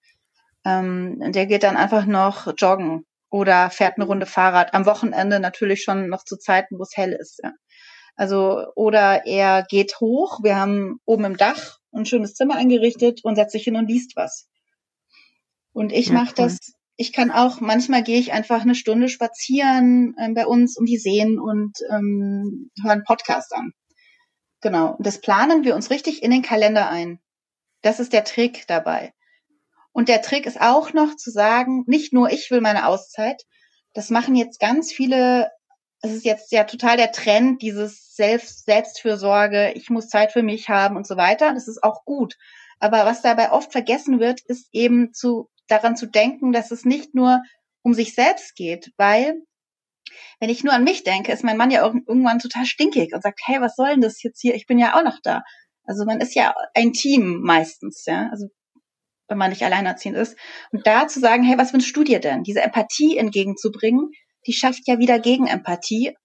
Ähm, 0.64 1.32
der 1.32 1.48
geht 1.48 1.64
dann 1.64 1.78
einfach 1.78 2.06
noch 2.06 2.54
joggen 2.58 3.06
oder 3.30 3.70
fährt 3.70 3.98
eine 3.98 4.06
Runde 4.06 4.28
Fahrrad. 4.28 4.74
Am 4.74 4.86
Wochenende 4.86 5.40
natürlich 5.40 5.84
schon 5.84 6.10
noch 6.10 6.24
zu 6.24 6.38
Zeiten, 6.38 6.78
wo 6.78 6.84
es 6.84 6.96
hell 6.96 7.12
ist. 7.14 7.40
Ja. 7.44 7.54
Also, 8.16 8.68
oder 8.76 9.26
er 9.26 9.64
geht 9.64 10.00
hoch. 10.00 10.44
Wir 10.44 10.58
haben 10.58 11.00
oben 11.06 11.26
im 11.26 11.38
Dach 11.38 11.80
ein 11.92 12.06
schönes 12.06 12.36
Zimmer 12.36 12.56
eingerichtet 12.56 13.22
und 13.24 13.36
setzt 13.36 13.54
sich 13.54 13.64
hin 13.64 13.76
und 13.76 13.88
liest 13.88 14.16
was. 14.16 14.48
Und 15.74 15.92
ich 15.92 16.08
ja, 16.08 16.14
mache 16.14 16.36
das, 16.36 16.74
ich 17.02 17.14
kann 17.14 17.32
auch, 17.32 17.62
manchmal 17.62 18.04
gehe 18.04 18.20
ich 18.20 18.32
einfach 18.32 18.62
eine 18.62 18.76
Stunde 18.76 19.10
spazieren 19.10 20.14
äh, 20.20 20.30
bei 20.34 20.46
uns 20.46 20.78
um 20.78 20.86
die 20.86 21.00
Seen 21.00 21.40
und 21.40 21.80
ähm, 21.90 22.70
höre 22.80 22.92
einen 22.92 23.04
Podcast 23.04 23.54
an. 23.56 23.74
Genau. 24.62 24.94
Und 24.94 25.08
das 25.08 25.20
planen 25.20 25.64
wir 25.64 25.74
uns 25.76 25.90
richtig 25.90 26.22
in 26.22 26.30
den 26.30 26.44
Kalender 26.44 26.90
ein. 26.90 27.20
Das 27.82 28.00
ist 28.00 28.14
der 28.14 28.24
Trick 28.24 28.68
dabei. 28.68 29.14
Und 29.92 30.10
der 30.10 30.22
Trick 30.22 30.46
ist 30.46 30.62
auch 30.62 30.94
noch 30.94 31.16
zu 31.16 31.32
sagen, 31.32 31.84
nicht 31.88 32.14
nur 32.14 32.30
ich 32.30 32.52
will 32.52 32.62
meine 32.62 32.88
Auszeit, 32.88 33.42
das 33.94 34.12
machen 34.12 34.36
jetzt 34.36 34.60
ganz 34.60 34.94
viele, 34.94 35.50
es 36.02 36.12
ist 36.12 36.24
jetzt 36.24 36.52
ja 36.52 36.66
total 36.66 36.98
der 36.98 37.12
Trend, 37.12 37.64
dieses 37.64 38.16
Selbst, 38.16 38.66
Selbstfürsorge, 38.66 39.72
ich 39.74 39.90
muss 39.90 40.08
Zeit 40.08 40.32
für 40.32 40.44
mich 40.44 40.70
haben 40.70 40.98
und 40.98 41.08
so 41.08 41.18
weiter. 41.18 41.52
Das 41.56 41.68
ist 41.68 41.84
auch 41.84 42.06
gut. 42.06 42.38
Aber 42.80 43.06
was 43.06 43.24
dabei 43.24 43.52
oft 43.52 43.72
vergessen 43.72 44.20
wird, 44.20 44.42
ist 44.42 44.70
eben 44.72 45.14
zu, 45.14 45.50
daran 45.72 45.96
zu 45.96 46.06
denken, 46.06 46.52
dass 46.52 46.72
es 46.72 46.86
nicht 46.86 47.16
nur 47.16 47.42
um 47.84 47.94
sich 47.94 48.14
selbst 48.14 48.56
geht, 48.56 48.92
weil 48.98 49.42
wenn 50.40 50.50
ich 50.50 50.64
nur 50.64 50.74
an 50.74 50.84
mich 50.84 51.04
denke, 51.04 51.32
ist 51.32 51.44
mein 51.44 51.58
Mann 51.58 51.72
ja 51.72 51.84
irgendwann 51.84 52.40
total 52.40 52.66
stinkig 52.66 53.14
und 53.14 53.22
sagt, 53.22 53.40
hey, 53.46 53.62
was 53.62 53.76
soll 53.76 53.90
denn 53.90 54.02
das 54.02 54.22
jetzt 54.24 54.42
hier? 54.42 54.56
Ich 54.56 54.66
bin 54.66 54.80
ja 54.80 54.98
auch 54.98 55.04
noch 55.04 55.20
da. 55.24 55.42
Also 55.84 56.06
man 56.06 56.20
ist 56.20 56.36
ja 56.36 56.54
ein 56.74 56.94
Team 56.94 57.42
meistens, 57.42 58.06
ja. 58.06 58.28
Also 58.32 58.48
wenn 59.28 59.38
man 59.38 59.50
nicht 59.50 59.64
alleinerziehend 59.64 60.18
ist. 60.18 60.38
Und 60.72 60.86
da 60.86 61.08
zu 61.08 61.20
sagen, 61.20 61.44
hey, 61.44 61.58
was 61.58 61.74
wünschst 61.74 61.96
du 61.96 62.04
dir 62.04 62.20
denn? 62.20 62.44
Diese 62.44 62.62
Empathie 62.62 63.18
entgegenzubringen, 63.18 64.12
die 64.46 64.54
schafft 64.54 64.88
ja 64.88 65.00
wieder 65.00 65.20
Gegenempathie 65.20 66.16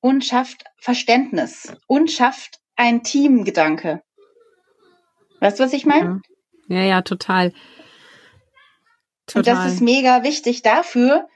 und 0.00 0.24
schafft 0.24 0.64
Verständnis 0.80 1.72
und 1.86 2.10
schafft 2.10 2.60
ein 2.76 3.02
Teamgedanke. 3.02 4.02
Weißt 5.40 5.58
du, 5.58 5.64
was 5.64 5.72
ich 5.72 5.84
meine? 5.84 6.22
Ja. 6.68 6.78
ja, 6.78 6.84
ja, 6.84 7.02
total. 7.02 7.52
Total. 9.26 9.38
Und 9.38 9.46
das 9.64 9.72
ist 9.74 9.80
mega 9.80 10.22
wichtig 10.22 10.62
dafür, 10.62 11.28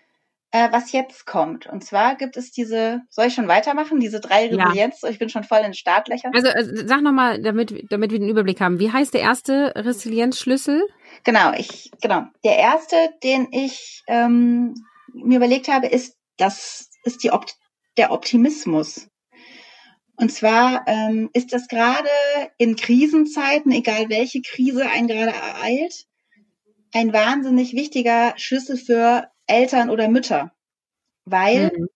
äh, 0.51 0.69
was 0.73 0.93
jetzt 0.93 1.27
kommt. 1.27 1.67
Und 1.67 1.85
zwar 1.85 2.17
gibt 2.17 2.37
es 2.37 2.51
diese, 2.51 3.03
soll 3.11 3.27
ich 3.27 3.35
schon 3.35 3.49
weitermachen, 3.49 4.01
diese 4.01 4.21
drei 4.21 4.49
Resilienz? 4.49 5.03
Ja. 5.03 5.11
Ich 5.11 5.19
bin 5.19 5.29
schon 5.29 5.45
voll 5.45 5.61
in 5.61 5.75
Startlöchern. 5.75 6.33
Also 6.35 6.49
äh, 6.49 6.87
sag 6.87 7.03
nochmal, 7.03 7.43
damit, 7.43 7.85
damit 7.91 8.13
wir 8.13 8.19
den 8.19 8.29
Überblick 8.29 8.61
haben. 8.61 8.79
Wie 8.79 8.91
heißt 8.91 9.13
der 9.15 9.21
erste 9.21 9.73
Resilienzschlüssel? 9.77 10.83
Genau, 11.25 11.53
ich, 11.53 11.91
genau. 12.01 12.25
Der 12.45 12.57
erste, 12.57 12.97
den 13.23 13.49
ich 13.53 14.03
ähm, 14.07 14.75
mir 15.13 15.37
überlegt 15.37 15.69
habe, 15.69 15.87
ist, 15.89 16.17
das 16.39 16.91
ist 17.05 17.23
die 17.23 17.31
Opt 17.31 17.57
der 17.97 18.11
Optimismus. 18.13 19.09
Und 20.17 20.33
zwar 20.33 20.83
ähm, 20.87 21.31
ist 21.33 21.53
das 21.53 21.69
gerade 21.69 22.09
in 22.57 22.75
Krisenzeiten, 22.75 23.71
egal 23.71 24.09
welche 24.09 24.41
Krise 24.41 24.89
einen 24.89 25.07
gerade 25.07 25.33
ereilt, 25.33 26.08
ein 26.93 27.13
wahnsinnig 27.13 27.75
wichtiger 27.75 28.35
Schlüssel 28.37 28.77
für 28.77 29.31
Eltern 29.47 29.91
oder 29.91 30.09
Mütter. 30.09 30.53
Weil, 31.25 31.73
mhm. 31.77 31.89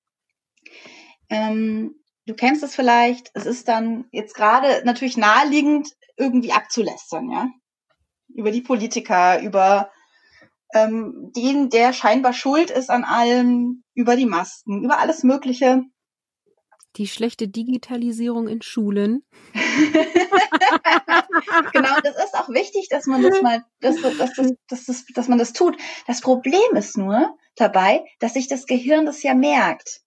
ähm, 1.30 1.94
du 2.26 2.34
kennst 2.34 2.62
es 2.62 2.74
vielleicht, 2.74 3.30
es 3.34 3.46
ist 3.46 3.68
dann 3.68 4.06
jetzt 4.12 4.34
gerade 4.34 4.82
natürlich 4.84 5.16
naheliegend, 5.16 5.88
irgendwie 6.16 6.52
abzulästern, 6.52 7.30
ja. 7.30 7.48
Über 8.34 8.50
die 8.50 8.60
Politiker, 8.62 9.40
über 9.42 9.90
ähm, 10.74 11.32
den, 11.36 11.68
der 11.68 11.92
scheinbar 11.92 12.32
schuld 12.32 12.70
ist 12.70 12.90
an 12.90 13.04
allem, 13.04 13.84
über 13.94 14.16
die 14.16 14.26
Masken, 14.26 14.84
über 14.84 14.98
alles 14.98 15.22
Mögliche. 15.22 15.82
Die 16.96 17.06
schlechte 17.06 17.48
Digitalisierung 17.48 18.48
in 18.48 18.60
Schulen. 18.60 19.24
genau, 21.72 22.00
das 22.02 22.16
ist 22.16 22.34
auch 22.34 22.50
wichtig, 22.50 22.88
dass 22.90 23.06
man 23.06 23.22
das 23.22 23.40
mal, 23.40 23.64
dass, 23.80 24.00
dass, 24.00 24.34
dass, 24.68 24.84
dass, 24.84 25.04
dass 25.14 25.28
man 25.28 25.38
das 25.38 25.54
tut. 25.54 25.76
Das 26.06 26.20
Problem 26.20 26.76
ist 26.76 26.98
nur 26.98 27.34
dabei, 27.56 28.04
dass 28.18 28.34
sich 28.34 28.46
das 28.48 28.66
Gehirn 28.66 29.06
das 29.06 29.22
ja 29.22 29.34
merkt. 29.34 30.02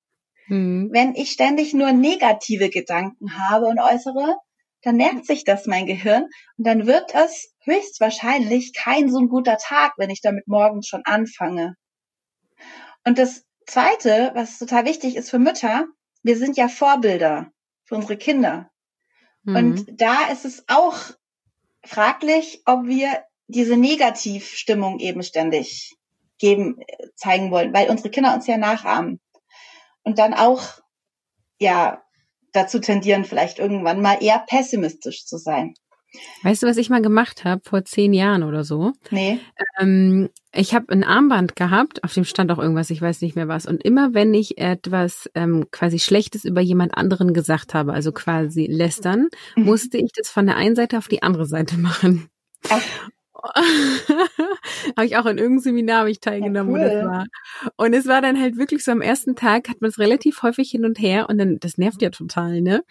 Mhm. 0.47 0.89
Wenn 0.91 1.15
ich 1.15 1.31
ständig 1.31 1.73
nur 1.73 1.91
negative 1.91 2.69
Gedanken 2.69 3.37
habe 3.37 3.65
und 3.65 3.79
äußere, 3.79 4.37
dann 4.83 4.97
merkt 4.97 5.25
sich 5.25 5.43
das 5.43 5.65
mein 5.65 5.87
Gehirn 5.87 6.25
und 6.57 6.67
dann 6.67 6.85
wird 6.85 7.15
es 7.15 7.55
höchstwahrscheinlich 7.63 8.73
kein 8.73 9.09
so 9.09 9.17
ein 9.17 9.29
guter 9.29 9.57
Tag, 9.57 9.93
wenn 9.97 10.11
ich 10.11 10.21
damit 10.21 10.47
morgens 10.47 10.87
schon 10.87 11.01
anfange. 11.05 11.73
Und 13.03 13.17
das 13.17 13.43
Zweite, 13.65 14.31
was 14.35 14.59
total 14.59 14.85
wichtig 14.85 15.15
ist 15.15 15.31
für 15.31 15.39
Mütter, 15.39 15.87
wir 16.25 16.37
sind 16.37 16.57
ja 16.57 16.67
Vorbilder 16.67 17.51
für 17.83 17.93
unsere 17.93 18.17
Kinder. 18.17 18.71
Mhm. 19.43 19.55
Und 19.55 20.01
da 20.01 20.27
ist 20.31 20.43
es 20.43 20.65
auch 20.67 20.97
fraglich, 21.83 22.63
ob 22.65 22.87
wir 22.87 23.23
diese 23.45 23.77
Negativstimmung 23.77 24.97
eben 24.97 25.21
ständig 25.21 25.95
geben, 26.39 26.79
zeigen 27.15 27.51
wollen, 27.51 27.75
weil 27.75 27.91
unsere 27.91 28.09
Kinder 28.09 28.33
uns 28.33 28.47
ja 28.47 28.57
nachahmen. 28.57 29.21
Und 30.01 30.17
dann 30.17 30.33
auch, 30.33 30.63
ja, 31.59 32.03
dazu 32.53 32.79
tendieren, 32.79 33.23
vielleicht 33.23 33.59
irgendwann 33.59 34.01
mal 34.01 34.17
eher 34.23 34.39
pessimistisch 34.39 35.27
zu 35.27 35.37
sein. 35.37 35.75
Weißt 36.43 36.63
du, 36.63 36.67
was 36.67 36.77
ich 36.77 36.89
mal 36.89 37.01
gemacht 37.01 37.43
habe 37.43 37.61
vor 37.63 37.83
zehn 37.85 38.13
Jahren 38.13 38.43
oder 38.43 38.63
so? 38.63 38.93
Nee. 39.09 39.39
Ähm, 39.79 40.29
ich 40.53 40.73
habe 40.73 40.89
ein 40.89 41.03
Armband 41.03 41.55
gehabt, 41.55 42.03
auf 42.03 42.13
dem 42.13 42.23
stand 42.23 42.51
auch 42.51 42.59
irgendwas, 42.59 42.89
ich 42.89 43.01
weiß 43.01 43.21
nicht 43.21 43.35
mehr 43.35 43.47
was. 43.47 43.65
Und 43.65 43.83
immer 43.83 44.13
wenn 44.13 44.33
ich 44.33 44.57
etwas 44.57 45.29
ähm, 45.35 45.65
quasi 45.71 45.99
Schlechtes 45.99 46.45
über 46.45 46.61
jemand 46.61 46.97
anderen 46.97 47.33
gesagt 47.33 47.73
habe, 47.73 47.93
also 47.93 48.11
quasi 48.11 48.65
lästern, 48.65 49.29
mhm. 49.55 49.65
musste 49.65 49.97
ich 49.97 50.11
das 50.15 50.29
von 50.29 50.45
der 50.45 50.55
einen 50.55 50.75
Seite 50.75 50.97
auf 50.97 51.07
die 51.07 51.23
andere 51.23 51.45
Seite 51.45 51.77
machen. 51.79 52.29
Ach. 52.69 52.81
habe 54.97 55.05
ich 55.05 55.17
auch 55.17 55.25
in 55.25 55.37
irgendeinem 55.37 55.59
Seminar 55.59 55.99
habe 55.99 56.11
ich 56.11 56.19
teilgenommen, 56.19 56.75
ja, 56.75 56.81
cool. 56.81 56.89
wo 56.89 56.93
das 56.93 57.05
war. 57.05 57.25
Und 57.77 57.93
es 57.93 58.07
war 58.07 58.21
dann 58.21 58.39
halt 58.39 58.57
wirklich 58.57 58.83
so 58.83 58.91
am 58.91 59.01
ersten 59.01 59.35
Tag 59.35 59.69
hat 59.69 59.81
man 59.81 59.89
es 59.89 59.99
relativ 59.99 60.41
häufig 60.43 60.69
hin 60.71 60.85
und 60.85 60.99
her 60.99 61.29
und 61.29 61.37
dann, 61.37 61.59
das 61.59 61.77
nervt 61.77 62.01
ja 62.01 62.09
total, 62.09 62.61
ne? 62.61 62.83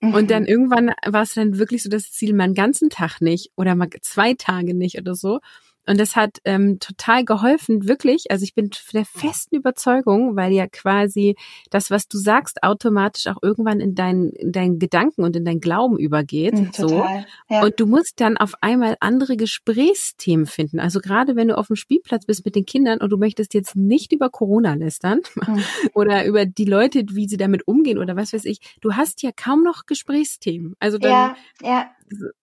Mhm. 0.00 0.14
Und 0.14 0.30
dann 0.30 0.46
irgendwann 0.46 0.92
war 1.06 1.22
es 1.22 1.34
dann 1.34 1.58
wirklich 1.58 1.82
so 1.82 1.88
das 1.88 2.10
Ziel, 2.12 2.34
mal 2.34 2.44
einen 2.44 2.54
ganzen 2.54 2.90
Tag 2.90 3.20
nicht 3.20 3.52
oder 3.56 3.74
mal 3.74 3.88
zwei 4.00 4.34
Tage 4.34 4.74
nicht 4.74 4.98
oder 4.98 5.14
so. 5.14 5.40
Und 5.86 5.98
das 5.98 6.14
hat 6.14 6.38
ähm, 6.44 6.78
total 6.78 7.24
geholfen, 7.24 7.88
wirklich. 7.88 8.30
Also 8.30 8.44
ich 8.44 8.54
bin 8.54 8.70
der 8.92 9.04
festen 9.04 9.56
Überzeugung, 9.56 10.36
weil 10.36 10.52
ja 10.52 10.66
quasi 10.66 11.36
das, 11.70 11.90
was 11.90 12.06
du 12.06 12.18
sagst, 12.18 12.62
automatisch 12.62 13.26
auch 13.26 13.38
irgendwann 13.42 13.80
in 13.80 13.94
deinen, 13.94 14.30
in 14.30 14.52
deinen 14.52 14.78
Gedanken 14.78 15.24
und 15.24 15.34
in 15.34 15.44
deinen 15.44 15.60
Glauben 15.60 15.98
übergeht. 15.98 16.54
Mhm, 16.54 16.70
so. 16.72 17.04
Ja. 17.48 17.62
Und 17.62 17.80
du 17.80 17.86
musst 17.86 18.20
dann 18.20 18.36
auf 18.36 18.54
einmal 18.60 18.96
andere 19.00 19.36
Gesprächsthemen 19.36 20.46
finden. 20.46 20.78
Also 20.78 21.00
gerade 21.00 21.34
wenn 21.34 21.48
du 21.48 21.58
auf 21.58 21.66
dem 21.66 21.76
Spielplatz 21.76 22.26
bist 22.26 22.44
mit 22.44 22.54
den 22.54 22.64
Kindern 22.64 22.98
und 22.98 23.10
du 23.10 23.16
möchtest 23.16 23.52
jetzt 23.54 23.74
nicht 23.74 24.12
über 24.12 24.30
Corona 24.30 24.74
lästern 24.74 25.20
mhm. 25.34 25.62
oder 25.94 26.24
über 26.26 26.46
die 26.46 26.64
Leute, 26.64 27.04
wie 27.10 27.26
sie 27.28 27.36
damit 27.36 27.66
umgehen 27.66 27.98
oder 27.98 28.16
was 28.16 28.32
weiß 28.32 28.44
ich, 28.44 28.58
du 28.80 28.94
hast 28.94 29.22
ja 29.22 29.30
kaum 29.34 29.64
noch 29.64 29.86
Gesprächsthemen. 29.86 30.76
Also 30.78 30.98
dann, 30.98 31.10
ja, 31.10 31.36
ja. 31.62 31.90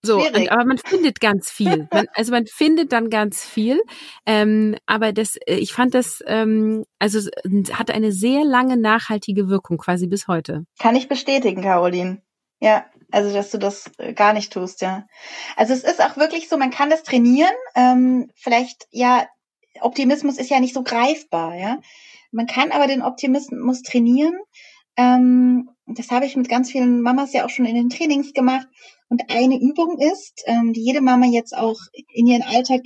So, 0.01 0.17
und, 0.17 0.51
aber 0.51 0.65
man 0.65 0.77
findet 0.77 1.19
ganz 1.19 1.49
viel. 1.49 1.87
Man, 1.91 2.07
also 2.13 2.31
man 2.31 2.45
findet 2.45 2.91
dann 2.91 3.09
ganz 3.09 3.43
viel. 3.43 3.81
Ähm, 4.25 4.75
aber 4.85 5.13
das, 5.13 5.35
äh, 5.45 5.55
ich 5.55 5.73
fand 5.73 5.93
das, 5.93 6.23
ähm, 6.25 6.85
also 6.99 7.19
hat 7.73 7.91
eine 7.91 8.11
sehr 8.11 8.43
lange 8.43 8.77
nachhaltige 8.77 9.49
Wirkung 9.49 9.77
quasi 9.77 10.07
bis 10.07 10.27
heute. 10.27 10.63
Kann 10.79 10.95
ich 10.95 11.07
bestätigen, 11.07 11.61
Caroline. 11.61 12.21
Ja, 12.61 12.85
also 13.11 13.33
dass 13.33 13.51
du 13.51 13.57
das 13.57 13.89
äh, 13.97 14.13
gar 14.13 14.33
nicht 14.33 14.53
tust, 14.53 14.81
ja. 14.81 15.05
Also 15.55 15.73
es 15.73 15.83
ist 15.83 16.01
auch 16.03 16.17
wirklich 16.17 16.49
so, 16.49 16.57
man 16.57 16.71
kann 16.71 16.89
das 16.89 17.03
trainieren. 17.03 17.53
Ähm, 17.75 18.29
vielleicht, 18.35 18.87
ja, 18.91 19.27
Optimismus 19.81 20.37
ist 20.37 20.49
ja 20.49 20.59
nicht 20.59 20.73
so 20.73 20.83
greifbar, 20.83 21.55
ja. 21.55 21.79
Man 22.31 22.47
kann 22.47 22.71
aber 22.71 22.87
den 22.87 23.01
Optimismus 23.01 23.81
trainieren. 23.81 24.37
Ähm, 24.97 25.69
das 25.97 26.11
habe 26.11 26.25
ich 26.25 26.35
mit 26.35 26.49
ganz 26.49 26.71
vielen 26.71 27.01
Mamas 27.01 27.33
ja 27.33 27.45
auch 27.45 27.49
schon 27.49 27.65
in 27.65 27.75
den 27.75 27.89
Trainings 27.89 28.33
gemacht. 28.33 28.67
Und 29.07 29.23
eine 29.29 29.59
Übung 29.59 29.97
ist, 29.99 30.43
ähm, 30.45 30.73
die 30.73 30.83
jede 30.83 31.01
Mama 31.01 31.25
jetzt 31.25 31.55
auch 31.55 31.79
in 32.13 32.27
ihren 32.27 32.43
Alltag 32.43 32.81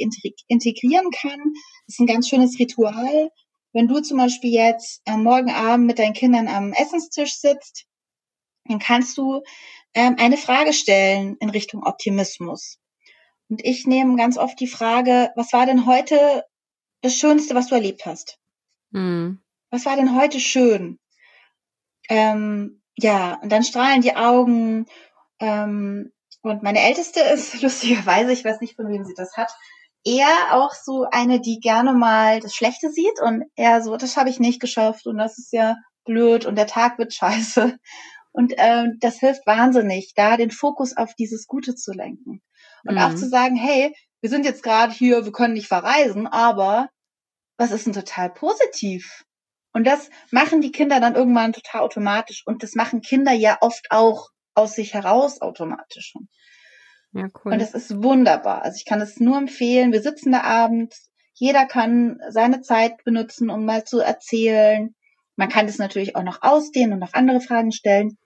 integrieren 0.47 1.09
kann. 1.11 1.39
Das 1.85 1.95
ist 1.95 1.99
ein 1.99 2.07
ganz 2.07 2.29
schönes 2.29 2.57
Ritual. 2.59 3.29
Wenn 3.73 3.87
du 3.87 3.99
zum 4.01 4.17
Beispiel 4.19 4.53
jetzt 4.53 5.01
am 5.05 5.23
Morgen 5.23 5.51
Abend 5.51 5.87
mit 5.87 5.99
deinen 5.99 6.13
Kindern 6.13 6.47
am 6.47 6.71
Essenstisch 6.73 7.39
sitzt, 7.39 7.85
dann 8.65 8.79
kannst 8.79 9.17
du 9.17 9.41
ähm, 9.93 10.15
eine 10.17 10.37
Frage 10.37 10.71
stellen 10.73 11.35
in 11.39 11.49
Richtung 11.49 11.83
Optimismus. 11.83 12.79
Und 13.49 13.53
Und 13.53 13.65
ich 13.65 13.85
nehme 13.85 14.15
ganz 14.15 14.37
oft 14.37 14.59
die 14.59 14.67
Frage, 14.67 15.31
was 15.35 15.53
war 15.53 15.65
denn 15.65 15.85
heute 15.85 16.43
das 17.01 17.15
Schönste, 17.15 17.53
was 17.53 17.67
du 17.67 17.75
erlebt 17.75 18.05
hast? 18.05 18.39
Mhm. 18.91 19.43
Was 19.69 19.85
war 19.85 19.95
denn 19.95 20.15
heute 20.15 20.39
schön? 20.39 20.97
Ähm, 22.09 22.82
ja, 22.97 23.39
und 23.41 23.51
dann 23.51 23.63
strahlen 23.63 24.01
die 24.01 24.15
Augen. 24.15 24.85
Ähm, 25.39 26.11
und 26.41 26.63
meine 26.63 26.81
Älteste 26.81 27.19
ist 27.21 27.61
lustigerweise, 27.61 28.31
ich 28.31 28.45
weiß 28.45 28.61
nicht, 28.61 28.75
von 28.75 28.87
wem 28.87 29.03
sie 29.05 29.15
das 29.15 29.35
hat, 29.37 29.51
eher 30.05 30.51
auch 30.51 30.73
so 30.73 31.05
eine, 31.11 31.39
die 31.39 31.59
gerne 31.59 31.93
mal 31.93 32.39
das 32.39 32.53
Schlechte 32.53 32.91
sieht 32.91 33.21
und 33.21 33.45
eher 33.55 33.81
so, 33.81 33.95
das 33.95 34.17
habe 34.17 34.29
ich 34.29 34.39
nicht 34.39 34.59
geschafft 34.59 35.07
und 35.07 35.17
das 35.17 35.37
ist 35.37 35.53
ja 35.53 35.77
blöd 36.03 36.45
und 36.45 36.55
der 36.55 36.67
Tag 36.67 36.97
wird 36.97 37.13
scheiße. 37.13 37.77
Und 38.35 38.53
ähm, 38.57 38.97
das 38.99 39.19
hilft 39.19 39.45
wahnsinnig, 39.45 40.13
da 40.15 40.37
den 40.37 40.49
Fokus 40.49 40.97
auf 40.97 41.13
dieses 41.13 41.45
Gute 41.45 41.75
zu 41.75 41.91
lenken. 41.91 42.41
Und 42.83 42.95
mhm. 42.95 43.01
auch 43.01 43.13
zu 43.13 43.29
sagen, 43.29 43.55
hey, 43.55 43.95
wir 44.21 44.29
sind 44.29 44.43
jetzt 44.43 44.63
gerade 44.63 44.91
hier, 44.91 45.23
wir 45.23 45.31
können 45.31 45.53
nicht 45.53 45.67
verreisen, 45.67 46.25
aber 46.25 46.89
was 47.57 47.71
ist 47.71 47.85
denn 47.85 47.93
total 47.93 48.31
positiv? 48.31 49.23
Und 49.73 49.85
das 49.85 50.09
machen 50.31 50.61
die 50.61 50.71
Kinder 50.71 50.99
dann 50.99 51.15
irgendwann 51.15 51.53
total 51.53 51.81
automatisch. 51.81 52.43
Und 52.45 52.63
das 52.63 52.75
machen 52.75 53.01
Kinder 53.01 53.33
ja 53.33 53.57
oft 53.61 53.87
auch 53.89 54.29
aus 54.53 54.75
sich 54.75 54.93
heraus 54.93 55.41
automatisch. 55.41 56.13
Ja, 57.11 57.27
cool. 57.43 57.53
Und 57.53 57.59
das 57.59 57.73
ist 57.73 58.03
wunderbar. 58.03 58.61
Also 58.63 58.77
ich 58.77 58.85
kann 58.85 59.01
es 59.01 59.19
nur 59.19 59.37
empfehlen. 59.37 59.91
Wir 59.91 60.01
sitzen 60.01 60.31
da 60.31 60.41
abends. 60.41 61.09
Jeder 61.33 61.65
kann 61.65 62.19
seine 62.29 62.61
Zeit 62.61 63.03
benutzen, 63.03 63.49
um 63.49 63.65
mal 63.65 63.83
zu 63.83 63.99
erzählen. 63.99 64.95
Man 65.35 65.49
kann 65.49 65.65
das 65.65 65.79
natürlich 65.79 66.15
auch 66.15 66.23
noch 66.23 66.41
ausdehnen 66.41 66.93
und 66.93 66.99
noch 66.99 67.13
andere 67.13 67.41
Fragen 67.41 67.71
stellen. 67.71 68.17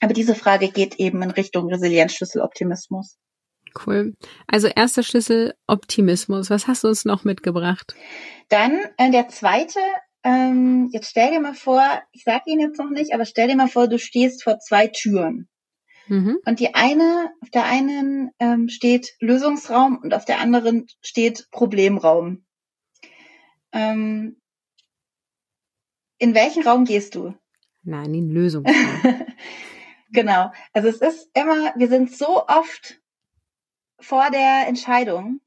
Aber 0.00 0.14
diese 0.14 0.34
Frage 0.34 0.68
geht 0.68 0.96
eben 0.96 1.22
in 1.22 1.30
Richtung 1.30 1.68
Resilienzschlüssel 1.68 2.40
Optimismus. 2.40 3.18
Cool. 3.86 4.14
Also 4.46 4.68
erster 4.68 5.02
Schlüssel 5.02 5.54
Optimismus. 5.66 6.50
Was 6.50 6.68
hast 6.68 6.84
du 6.84 6.88
uns 6.88 7.04
noch 7.04 7.24
mitgebracht? 7.24 7.94
Dann 8.48 8.78
äh, 8.98 9.10
der 9.10 9.28
zweite. 9.28 9.80
Ähm, 10.24 10.88
jetzt 10.92 11.10
stell 11.10 11.32
dir 11.32 11.40
mal 11.40 11.54
vor, 11.54 11.82
ich 12.12 12.22
sage 12.24 12.44
ihn 12.46 12.60
jetzt 12.60 12.78
noch 12.78 12.90
nicht, 12.90 13.12
aber 13.12 13.24
stell 13.24 13.48
dir 13.48 13.56
mal 13.56 13.68
vor, 13.68 13.88
du 13.88 13.98
stehst 13.98 14.44
vor 14.44 14.58
zwei 14.58 14.86
Türen. 14.86 15.48
Mhm. 16.06 16.38
Und 16.44 16.60
die 16.60 16.74
eine, 16.74 17.32
auf 17.40 17.50
der 17.50 17.64
einen 17.64 18.30
ähm, 18.38 18.68
steht 18.68 19.14
Lösungsraum 19.20 19.98
und 19.98 20.14
auf 20.14 20.24
der 20.24 20.40
anderen 20.40 20.86
steht 21.00 21.48
Problemraum. 21.50 22.44
Ähm, 23.72 24.40
in 26.18 26.34
welchen 26.34 26.62
Raum 26.62 26.84
gehst 26.84 27.14
du? 27.14 27.34
Nein, 27.82 28.14
in 28.14 28.30
Lösungsraum. 28.30 28.76
genau. 30.12 30.52
Also 30.72 30.88
es 30.88 31.00
ist 31.00 31.30
immer, 31.34 31.74
wir 31.76 31.88
sind 31.88 32.12
so 32.12 32.46
oft 32.46 33.00
vor 33.98 34.30
der 34.30 34.68
Entscheidung, 34.68 35.40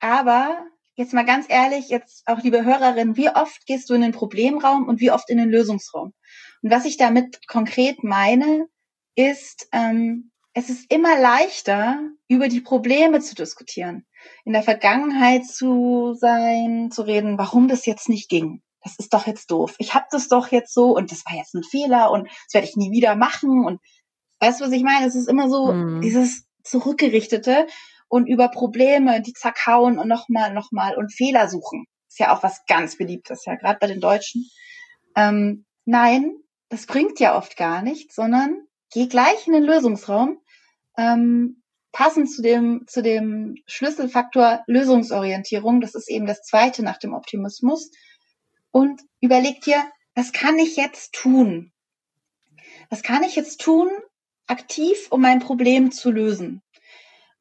aber 0.00 0.66
jetzt 0.98 1.14
mal 1.14 1.24
ganz 1.24 1.46
ehrlich, 1.48 1.88
jetzt 1.88 2.26
auch 2.26 2.42
liebe 2.42 2.64
Hörerin, 2.64 3.16
wie 3.16 3.30
oft 3.30 3.66
gehst 3.66 3.88
du 3.88 3.94
in 3.94 4.00
den 4.00 4.12
Problemraum 4.12 4.86
und 4.88 5.00
wie 5.00 5.12
oft 5.12 5.30
in 5.30 5.38
den 5.38 5.48
Lösungsraum? 5.48 6.12
Und 6.62 6.70
was 6.70 6.84
ich 6.84 6.96
damit 6.96 7.46
konkret 7.46 8.02
meine, 8.02 8.66
ist, 9.14 9.68
ähm, 9.72 10.32
es 10.54 10.70
ist 10.70 10.90
immer 10.92 11.18
leichter, 11.20 12.00
über 12.26 12.48
die 12.48 12.60
Probleme 12.60 13.20
zu 13.20 13.36
diskutieren, 13.36 14.06
in 14.44 14.52
der 14.52 14.64
Vergangenheit 14.64 15.46
zu 15.46 16.14
sein, 16.18 16.90
zu 16.90 17.02
reden, 17.02 17.38
warum 17.38 17.68
das 17.68 17.86
jetzt 17.86 18.08
nicht 18.08 18.28
ging. 18.28 18.60
Das 18.82 18.96
ist 18.98 19.14
doch 19.14 19.28
jetzt 19.28 19.52
doof. 19.52 19.76
Ich 19.78 19.94
habe 19.94 20.06
das 20.10 20.26
doch 20.26 20.50
jetzt 20.50 20.74
so 20.74 20.96
und 20.96 21.12
das 21.12 21.24
war 21.26 21.36
jetzt 21.36 21.54
ein 21.54 21.62
Fehler 21.62 22.10
und 22.10 22.26
das 22.26 22.54
werde 22.54 22.66
ich 22.66 22.76
nie 22.76 22.90
wieder 22.90 23.14
machen. 23.14 23.64
Und 23.64 23.80
weißt 24.40 24.60
du, 24.60 24.64
was 24.64 24.72
ich 24.72 24.82
meine? 24.82 25.06
Es 25.06 25.14
ist 25.14 25.28
immer 25.28 25.48
so 25.48 25.72
mhm. 25.72 26.00
dieses 26.00 26.44
zurückgerichtete 26.64 27.66
und 28.08 28.26
über 28.26 28.48
Probleme, 28.48 29.22
die 29.22 29.32
zerkauen 29.32 29.98
und 29.98 30.08
nochmal, 30.08 30.52
nochmal 30.52 30.96
und 30.96 31.12
Fehler 31.12 31.48
suchen. 31.48 31.86
Ist 32.08 32.18
ja 32.18 32.34
auch 32.34 32.42
was 32.42 32.64
ganz 32.66 32.96
beliebtes, 32.96 33.44
ja, 33.44 33.54
gerade 33.54 33.78
bei 33.80 33.86
den 33.86 34.00
Deutschen. 34.00 34.48
Ähm, 35.14 35.66
nein, 35.84 36.34
das 36.68 36.86
bringt 36.86 37.20
ja 37.20 37.36
oft 37.36 37.56
gar 37.56 37.82
nichts, 37.82 38.14
sondern 38.14 38.62
geh 38.92 39.06
gleich 39.06 39.46
in 39.46 39.52
den 39.52 39.64
Lösungsraum, 39.64 40.40
ähm, 40.96 41.62
passend 41.92 42.30
zu 42.30 42.42
dem, 42.42 42.84
zu 42.86 43.02
dem 43.02 43.56
Schlüsselfaktor 43.66 44.62
Lösungsorientierung, 44.66 45.80
das 45.80 45.94
ist 45.94 46.10
eben 46.10 46.26
das 46.26 46.42
zweite 46.42 46.82
nach 46.82 46.98
dem 46.98 47.14
Optimismus, 47.14 47.90
und 48.70 49.00
überleg 49.20 49.60
dir, 49.62 49.82
was 50.14 50.32
kann 50.32 50.58
ich 50.58 50.76
jetzt 50.76 51.12
tun? 51.14 51.72
Was 52.90 53.02
kann 53.02 53.22
ich 53.22 53.36
jetzt 53.36 53.60
tun, 53.60 53.88
aktiv, 54.46 55.08
um 55.10 55.20
mein 55.20 55.40
Problem 55.40 55.90
zu 55.90 56.10
lösen? 56.10 56.62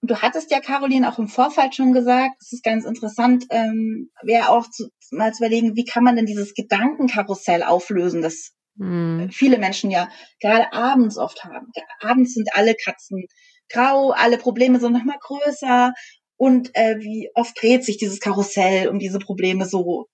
Und 0.01 0.11
du 0.11 0.21
hattest 0.21 0.51
ja, 0.51 0.59
Caroline, 0.59 1.11
auch 1.11 1.19
im 1.19 1.27
Vorfall 1.27 1.73
schon 1.73 1.93
gesagt, 1.93 2.35
es 2.41 2.53
ist 2.53 2.63
ganz 2.63 2.85
interessant, 2.85 3.45
ähm, 3.49 4.11
wäre 4.21 4.49
auch 4.49 4.69
zu, 4.69 4.89
mal 5.11 5.33
zu 5.33 5.43
überlegen, 5.43 5.75
wie 5.75 5.85
kann 5.85 6.03
man 6.03 6.15
denn 6.15 6.25
dieses 6.25 6.53
Gedankenkarussell 6.53 7.63
auflösen, 7.63 8.21
das 8.21 8.53
Mhm. 8.77 9.29
Viele 9.31 9.57
Menschen 9.57 9.91
ja 9.91 10.09
gerade 10.39 10.71
abends 10.71 11.17
oft 11.17 11.43
haben. 11.43 11.71
Abends 11.99 12.33
sind 12.33 12.49
alle 12.53 12.75
Katzen 12.75 13.25
grau, 13.69 14.11
alle 14.11 14.37
Probleme 14.37 14.79
sind 14.79 14.93
nochmal 14.93 15.17
größer 15.19 15.93
und 16.37 16.75
äh, 16.75 16.99
wie 16.99 17.29
oft 17.33 17.59
dreht 17.61 17.83
sich 17.83 17.97
dieses 17.97 18.19
Karussell 18.19 18.87
um 18.87 18.99
diese 18.99 19.19
Probleme 19.19 19.65
so 19.65 20.07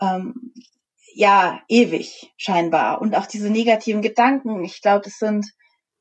ähm, 0.00 0.52
ja 1.14 1.60
ewig 1.68 2.32
scheinbar 2.36 3.00
und 3.00 3.16
auch 3.16 3.26
diese 3.26 3.50
negativen 3.50 4.02
Gedanken. 4.02 4.62
Ich 4.64 4.82
glaube, 4.82 5.08
es 5.08 5.18
sind 5.18 5.46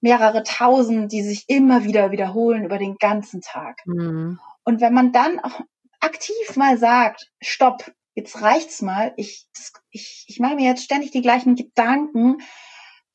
mehrere 0.01 0.43
Tausend, 0.43 1.11
die 1.11 1.23
sich 1.23 1.45
immer 1.47 1.83
wieder 1.83 2.11
wiederholen 2.11 2.65
über 2.65 2.77
den 2.77 2.95
ganzen 2.97 3.41
Tag. 3.41 3.79
Mhm. 3.85 4.39
Und 4.63 4.81
wenn 4.81 4.93
man 4.93 5.11
dann 5.11 5.39
auch 5.39 5.61
aktiv 5.99 6.55
mal 6.55 6.77
sagt, 6.77 7.31
stopp, 7.41 7.91
jetzt 8.13 8.41
reicht's 8.41 8.81
mal, 8.81 9.13
ich, 9.17 9.47
ich, 9.89 10.25
ich 10.27 10.39
mache 10.39 10.55
mir 10.55 10.67
jetzt 10.67 10.83
ständig 10.83 11.11
die 11.11 11.21
gleichen 11.21 11.55
Gedanken, 11.55 12.37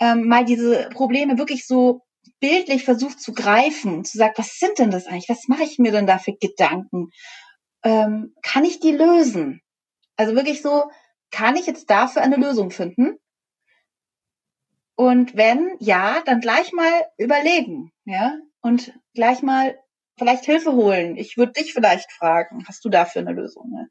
ähm, 0.01 0.29
mal 0.29 0.45
diese 0.45 0.89
Probleme 0.91 1.39
wirklich 1.39 1.67
so 1.67 2.03
bildlich 2.41 2.85
versucht 2.85 3.21
zu 3.21 3.33
greifen, 3.33 4.05
zu 4.05 4.19
sagen, 4.19 4.35
was 4.37 4.59
sind 4.59 4.79
denn 4.79 4.91
das 4.91 5.07
eigentlich? 5.07 5.29
Was 5.29 5.49
mache 5.49 5.63
ich 5.63 5.79
mir 5.79 5.93
denn 5.93 6.07
da 6.07 6.19
für 6.19 6.35
Gedanken? 6.35 7.11
Ähm, 7.83 8.35
kann 8.43 8.65
ich 8.65 8.81
die 8.81 8.93
lösen? 8.93 9.61
Also 10.17 10.35
wirklich 10.35 10.63
so, 10.63 10.91
kann 11.31 11.57
ich 11.57 11.67
jetzt 11.67 11.89
dafür 11.91 12.23
eine 12.23 12.37
Lösung 12.37 12.71
finden? 12.71 13.17
Und 15.01 15.35
wenn 15.35 15.77
ja, 15.79 16.21
dann 16.27 16.41
gleich 16.41 16.75
mal 16.75 16.93
überlegen, 17.17 17.91
ja, 18.05 18.35
und 18.61 18.93
gleich 19.15 19.41
mal 19.41 19.75
vielleicht 20.19 20.45
Hilfe 20.45 20.73
holen. 20.73 21.17
Ich 21.17 21.39
würde 21.39 21.53
dich 21.53 21.73
vielleicht 21.73 22.13
fragen, 22.13 22.65
hast 22.69 22.85
du 22.85 22.91
dafür 22.91 23.23
eine 23.23 23.33
Lösung? 23.33 23.71
Ne? 23.71 23.89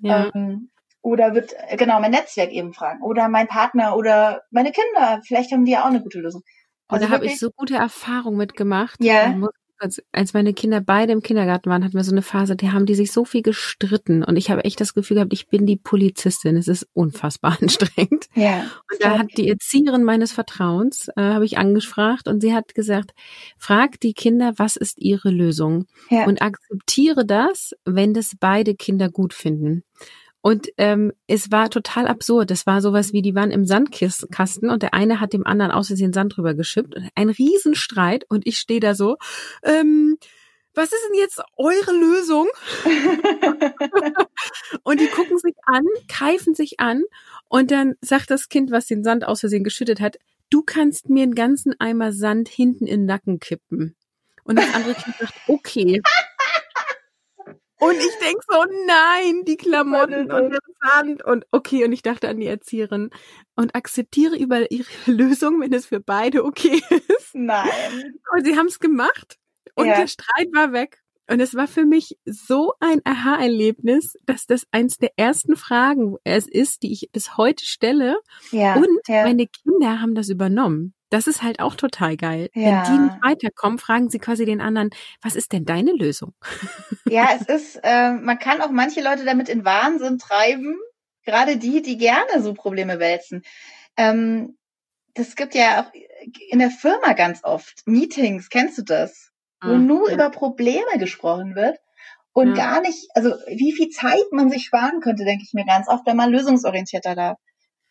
Ja. 0.00 0.30
Ähm, 0.34 0.70
oder 1.02 1.34
wird, 1.34 1.54
genau, 1.76 2.00
mein 2.00 2.12
Netzwerk 2.12 2.52
eben 2.52 2.72
fragen. 2.72 3.02
Oder 3.02 3.28
mein 3.28 3.48
Partner 3.48 3.94
oder 3.98 4.40
meine 4.50 4.72
Kinder. 4.72 5.20
Vielleicht 5.26 5.52
haben 5.52 5.66
die 5.66 5.72
ja 5.72 5.82
auch 5.82 5.90
eine 5.90 6.02
gute 6.02 6.20
Lösung. 6.20 6.40
Also 6.88 7.04
und 7.04 7.10
da 7.10 7.14
habe 7.14 7.26
ich 7.26 7.38
so 7.38 7.50
gute 7.50 7.74
Erfahrungen 7.74 8.38
mitgemacht. 8.38 8.96
Ja. 9.04 9.34
Als, 9.80 10.02
als 10.12 10.34
meine 10.34 10.52
Kinder 10.52 10.80
beide 10.80 11.12
im 11.12 11.22
Kindergarten 11.22 11.70
waren, 11.70 11.82
hatten 11.82 11.96
wir 11.96 12.04
so 12.04 12.12
eine 12.12 12.22
Phase, 12.22 12.54
die 12.54 12.70
haben 12.70 12.84
die 12.84 12.94
sich 12.94 13.12
so 13.12 13.24
viel 13.24 13.42
gestritten 13.42 14.22
und 14.22 14.36
ich 14.36 14.50
habe 14.50 14.64
echt 14.64 14.80
das 14.80 14.92
Gefühl 14.92 15.14
gehabt, 15.16 15.32
ich 15.32 15.48
bin 15.48 15.64
die 15.64 15.76
Polizistin. 15.76 16.56
Es 16.56 16.68
ist 16.68 16.86
unfassbar 16.92 17.56
anstrengend. 17.62 18.26
Ja. 18.34 18.60
Und 18.90 19.02
da 19.02 19.18
hat 19.18 19.28
die 19.38 19.48
Erzieherin 19.48 20.04
meines 20.04 20.32
Vertrauens, 20.32 21.08
äh, 21.16 21.22
habe 21.22 21.46
ich 21.46 21.58
angefragt 21.58 22.28
und 22.28 22.40
sie 22.40 22.54
hat 22.54 22.74
gesagt, 22.74 23.12
frag 23.56 23.98
die 24.00 24.12
Kinder, 24.12 24.52
was 24.56 24.76
ist 24.76 24.98
ihre 25.00 25.30
Lösung? 25.30 25.86
Ja. 26.10 26.26
Und 26.26 26.42
akzeptiere 26.42 27.24
das, 27.24 27.72
wenn 27.84 28.12
das 28.12 28.36
beide 28.38 28.74
Kinder 28.74 29.08
gut 29.08 29.32
finden. 29.32 29.82
Und 30.42 30.68
ähm, 30.78 31.12
es 31.26 31.50
war 31.50 31.68
total 31.68 32.06
absurd. 32.06 32.50
Das 32.50 32.66
war 32.66 32.80
sowas 32.80 33.12
wie, 33.12 33.22
die 33.22 33.34
waren 33.34 33.50
im 33.50 33.66
Sandkasten 33.66 34.70
und 34.70 34.82
der 34.82 34.94
eine 34.94 35.20
hat 35.20 35.32
dem 35.32 35.46
anderen 35.46 35.70
aus 35.70 35.88
Versehen 35.88 36.12
Sand 36.12 36.36
drüber 36.36 36.54
geschippt. 36.54 36.94
Ein 37.14 37.28
Riesenstreit 37.28 38.24
und 38.28 38.46
ich 38.46 38.58
stehe 38.58 38.80
da 38.80 38.94
so, 38.94 39.16
ähm, 39.62 40.16
was 40.74 40.92
ist 40.92 41.02
denn 41.08 41.18
jetzt 41.18 41.42
eure 41.56 41.92
Lösung? 41.92 42.48
und 44.82 45.00
die 45.00 45.08
gucken 45.08 45.36
sich 45.38 45.54
an, 45.64 45.84
keifen 46.08 46.54
sich 46.54 46.80
an 46.80 47.02
und 47.48 47.70
dann 47.70 47.96
sagt 48.00 48.30
das 48.30 48.48
Kind, 48.48 48.70
was 48.70 48.86
den 48.86 49.04
Sand 49.04 49.26
aus 49.26 49.40
Versehen 49.40 49.64
geschüttet 49.64 50.00
hat, 50.00 50.16
du 50.48 50.62
kannst 50.62 51.10
mir 51.10 51.24
einen 51.24 51.34
ganzen 51.34 51.78
Eimer 51.80 52.12
Sand 52.12 52.48
hinten 52.48 52.86
in 52.86 53.00
den 53.00 53.06
Nacken 53.06 53.40
kippen. 53.40 53.96
Und 54.44 54.58
das 54.58 54.72
andere 54.74 54.94
Kind 54.94 55.16
sagt, 55.18 55.34
okay. 55.48 56.00
Und 57.80 57.96
ich 57.96 58.18
denk 58.18 58.42
so, 58.46 58.64
nein, 58.86 59.44
die 59.46 59.56
Klamotten 59.56 60.30
und 60.30 60.50
der 60.50 60.60
Sand 60.80 61.24
und 61.24 61.46
okay. 61.50 61.84
Und 61.84 61.92
ich 61.92 62.02
dachte 62.02 62.28
an 62.28 62.38
die 62.38 62.46
Erzieherin 62.46 63.10
und 63.56 63.74
akzeptiere 63.74 64.36
über 64.36 64.70
ihre 64.70 64.86
Lösung, 65.06 65.60
wenn 65.60 65.72
es 65.72 65.86
für 65.86 66.00
beide 66.00 66.44
okay 66.44 66.82
ist. 66.90 67.34
Nein. 67.34 68.20
Und 68.32 68.44
sie 68.44 68.56
haben 68.56 68.66
es 68.66 68.78
gemacht 68.78 69.38
und 69.74 69.86
ja. 69.86 69.96
der 69.96 70.06
Streit 70.06 70.48
war 70.52 70.72
weg. 70.72 71.00
Und 71.30 71.38
es 71.38 71.54
war 71.54 71.68
für 71.68 71.84
mich 71.84 72.18
so 72.24 72.72
ein 72.80 73.00
Aha-Erlebnis, 73.04 74.18
dass 74.26 74.46
das 74.46 74.66
eins 74.72 74.96
der 74.96 75.12
ersten 75.16 75.54
Fragen 75.54 76.16
es 76.24 76.48
ist, 76.48 76.82
die 76.82 76.92
ich 76.92 77.08
bis 77.12 77.36
heute 77.36 77.64
stelle. 77.64 78.16
Ja, 78.50 78.74
und 78.74 78.88
ja. 79.06 79.22
meine 79.22 79.46
Kinder 79.46 80.00
haben 80.00 80.16
das 80.16 80.28
übernommen. 80.28 80.92
Das 81.10 81.26
ist 81.26 81.42
halt 81.42 81.60
auch 81.60 81.74
total 81.74 82.16
geil. 82.16 82.50
Ja. 82.54 82.86
Wenn 82.86 82.94
die 82.94 83.02
nicht 83.02 83.22
weiterkommen, 83.22 83.78
fragen 83.78 84.10
sie 84.10 84.18
quasi 84.18 84.44
den 84.44 84.60
anderen, 84.60 84.90
was 85.20 85.34
ist 85.34 85.52
denn 85.52 85.64
deine 85.64 85.92
Lösung? 85.92 86.34
Ja, 87.04 87.30
es 87.34 87.48
ist, 87.48 87.80
äh, 87.82 88.12
man 88.12 88.38
kann 88.38 88.60
auch 88.60 88.70
manche 88.70 89.02
Leute 89.02 89.24
damit 89.24 89.48
in 89.48 89.64
Wahnsinn 89.64 90.18
treiben, 90.18 90.76
gerade 91.24 91.56
die, 91.56 91.82
die 91.82 91.98
gerne 91.98 92.40
so 92.40 92.54
Probleme 92.54 92.98
wälzen. 93.00 93.42
Ähm, 93.96 94.56
das 95.14 95.34
gibt 95.34 95.54
ja 95.54 95.82
auch 95.82 95.92
in 96.50 96.60
der 96.60 96.70
Firma 96.70 97.12
ganz 97.14 97.42
oft 97.42 97.82
Meetings, 97.86 98.48
kennst 98.48 98.78
du 98.78 98.82
das? 98.82 99.30
Wo 99.60 99.74
mhm. 99.74 99.86
nur 99.86 100.08
ja. 100.08 100.14
über 100.14 100.30
Probleme 100.30 100.98
gesprochen 100.98 101.54
wird 101.54 101.78
und 102.32 102.50
ja. 102.50 102.54
gar 102.54 102.80
nicht, 102.80 103.08
also 103.14 103.34
wie 103.48 103.72
viel 103.72 103.88
Zeit 103.88 104.24
man 104.30 104.50
sich 104.50 104.64
sparen 104.64 105.00
könnte, 105.00 105.24
denke 105.24 105.44
ich 105.44 105.52
mir 105.52 105.66
ganz 105.66 105.88
oft, 105.88 106.06
wenn 106.06 106.16
man 106.16 106.30
lösungsorientierter 106.30 107.14
da 107.14 107.36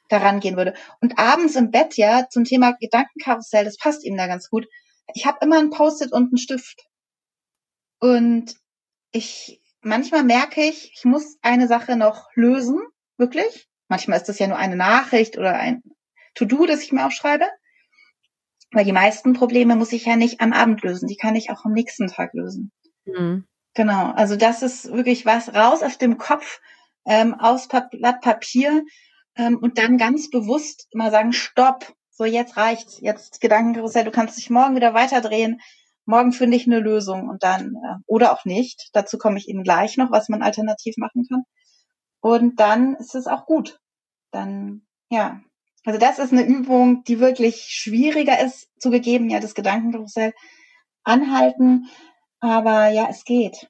daran 0.09 0.39
gehen 0.39 0.57
würde. 0.57 0.73
Und 1.01 1.17
abends 1.17 1.55
im 1.55 1.71
Bett, 1.71 1.95
ja, 1.97 2.27
zum 2.29 2.43
Thema 2.43 2.73
Gedankenkarussell, 2.73 3.63
das 3.63 3.77
passt 3.77 4.03
ihm 4.03 4.17
da 4.17 4.27
ganz 4.27 4.49
gut. 4.49 4.67
Ich 5.13 5.25
habe 5.25 5.39
immer 5.41 5.59
ein 5.59 5.69
Post-it 5.69 6.11
und 6.11 6.27
einen 6.27 6.37
Stift. 6.37 6.85
Und 7.99 8.55
ich, 9.11 9.61
manchmal 9.81 10.23
merke 10.23 10.61
ich, 10.61 10.91
ich 10.95 11.05
muss 11.05 11.37
eine 11.41 11.67
Sache 11.67 11.95
noch 11.95 12.27
lösen, 12.35 12.79
wirklich. 13.17 13.67
Manchmal 13.87 14.17
ist 14.17 14.29
das 14.29 14.39
ja 14.39 14.47
nur 14.47 14.57
eine 14.57 14.75
Nachricht 14.75 15.37
oder 15.37 15.53
ein 15.53 15.81
To-Do, 16.35 16.65
das 16.65 16.83
ich 16.83 16.91
mir 16.91 17.05
aufschreibe. 17.05 17.45
Weil 18.71 18.85
die 18.85 18.91
meisten 18.91 19.33
Probleme 19.33 19.75
muss 19.75 19.93
ich 19.93 20.05
ja 20.05 20.15
nicht 20.15 20.41
am 20.41 20.53
Abend 20.53 20.83
lösen, 20.83 21.07
die 21.07 21.17
kann 21.17 21.35
ich 21.35 21.49
auch 21.49 21.65
am 21.65 21.73
nächsten 21.73 22.07
Tag 22.07 22.33
lösen. 22.33 22.71
Mhm. 23.05 23.45
Genau, 23.73 24.11
also 24.11 24.35
das 24.35 24.61
ist 24.61 24.91
wirklich 24.91 25.25
was 25.25 25.53
raus 25.53 25.81
aus 25.81 25.97
dem 25.97 26.17
Kopf, 26.17 26.59
ähm, 27.05 27.33
aus 27.33 27.67
Blatt 27.67 28.21
Papier 28.21 28.83
ähm, 29.39 29.57
und 29.57 29.77
dann 29.77 29.97
ganz 29.97 30.29
bewusst 30.29 30.87
mal 30.93 31.11
sagen, 31.11 31.31
stopp, 31.31 31.93
so 32.11 32.25
jetzt 32.25 32.57
reicht's, 32.57 32.99
jetzt 32.99 33.39
Gedankenkarussell, 33.39 34.03
du 34.03 34.11
kannst 34.11 34.37
dich 34.37 34.49
morgen 34.49 34.75
wieder 34.75 34.93
weiterdrehen, 34.93 35.61
morgen 36.05 36.33
finde 36.33 36.57
ich 36.57 36.67
eine 36.67 36.79
Lösung 36.79 37.29
und 37.29 37.41
dann, 37.41 37.75
äh, 37.75 37.95
oder 38.05 38.33
auch 38.33 38.43
nicht, 38.43 38.89
dazu 38.91 39.17
komme 39.17 39.37
ich 39.37 39.47
Ihnen 39.47 39.63
gleich 39.63 39.95
noch, 39.95 40.11
was 40.11 40.27
man 40.27 40.41
alternativ 40.41 40.95
machen 40.97 41.25
kann. 41.29 41.43
Und 42.19 42.59
dann 42.59 42.95
ist 42.95 43.15
es 43.15 43.27
auch 43.27 43.45
gut. 43.45 43.79
Dann, 44.31 44.81
ja. 45.09 45.39
Also 45.85 45.97
das 45.97 46.19
ist 46.19 46.33
eine 46.33 46.43
Übung, 46.43 47.05
die 47.05 47.21
wirklich 47.21 47.67
schwieriger 47.69 48.43
ist, 48.43 48.67
zugegeben, 48.77 49.29
ja, 49.29 49.39
das 49.39 49.55
Gedankenkarussell 49.55 50.33
anhalten, 51.05 51.87
aber 52.41 52.89
ja, 52.89 53.07
es 53.09 53.23
geht. 53.23 53.69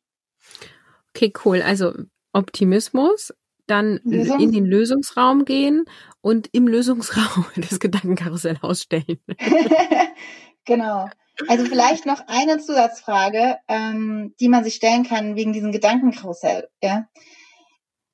Okay, 1.14 1.32
cool. 1.46 1.62
Also 1.62 1.94
Optimismus, 2.34 3.34
dann 3.70 4.00
Lösung? 4.04 4.40
in 4.40 4.52
den 4.52 4.66
Lösungsraum 4.66 5.46
gehen 5.46 5.86
und 6.22 6.50
im 6.52 6.68
Lösungsraum 6.68 7.46
das 7.56 7.80
Gedankenkarussell 7.80 8.58
ausstellen. 8.62 9.20
genau. 10.66 11.10
Also 11.48 11.66
vielleicht 11.66 12.06
noch 12.06 12.22
eine 12.28 12.60
Zusatzfrage, 12.60 13.58
ähm, 13.68 14.36
die 14.40 14.50
man 14.50 14.64
sich 14.64 14.76
stellen 14.76 15.04
kann 15.04 15.36
wegen 15.36 15.54
diesem 15.54 15.72
Gedankenkarussell. 15.72 16.68
Ja? 16.84 17.08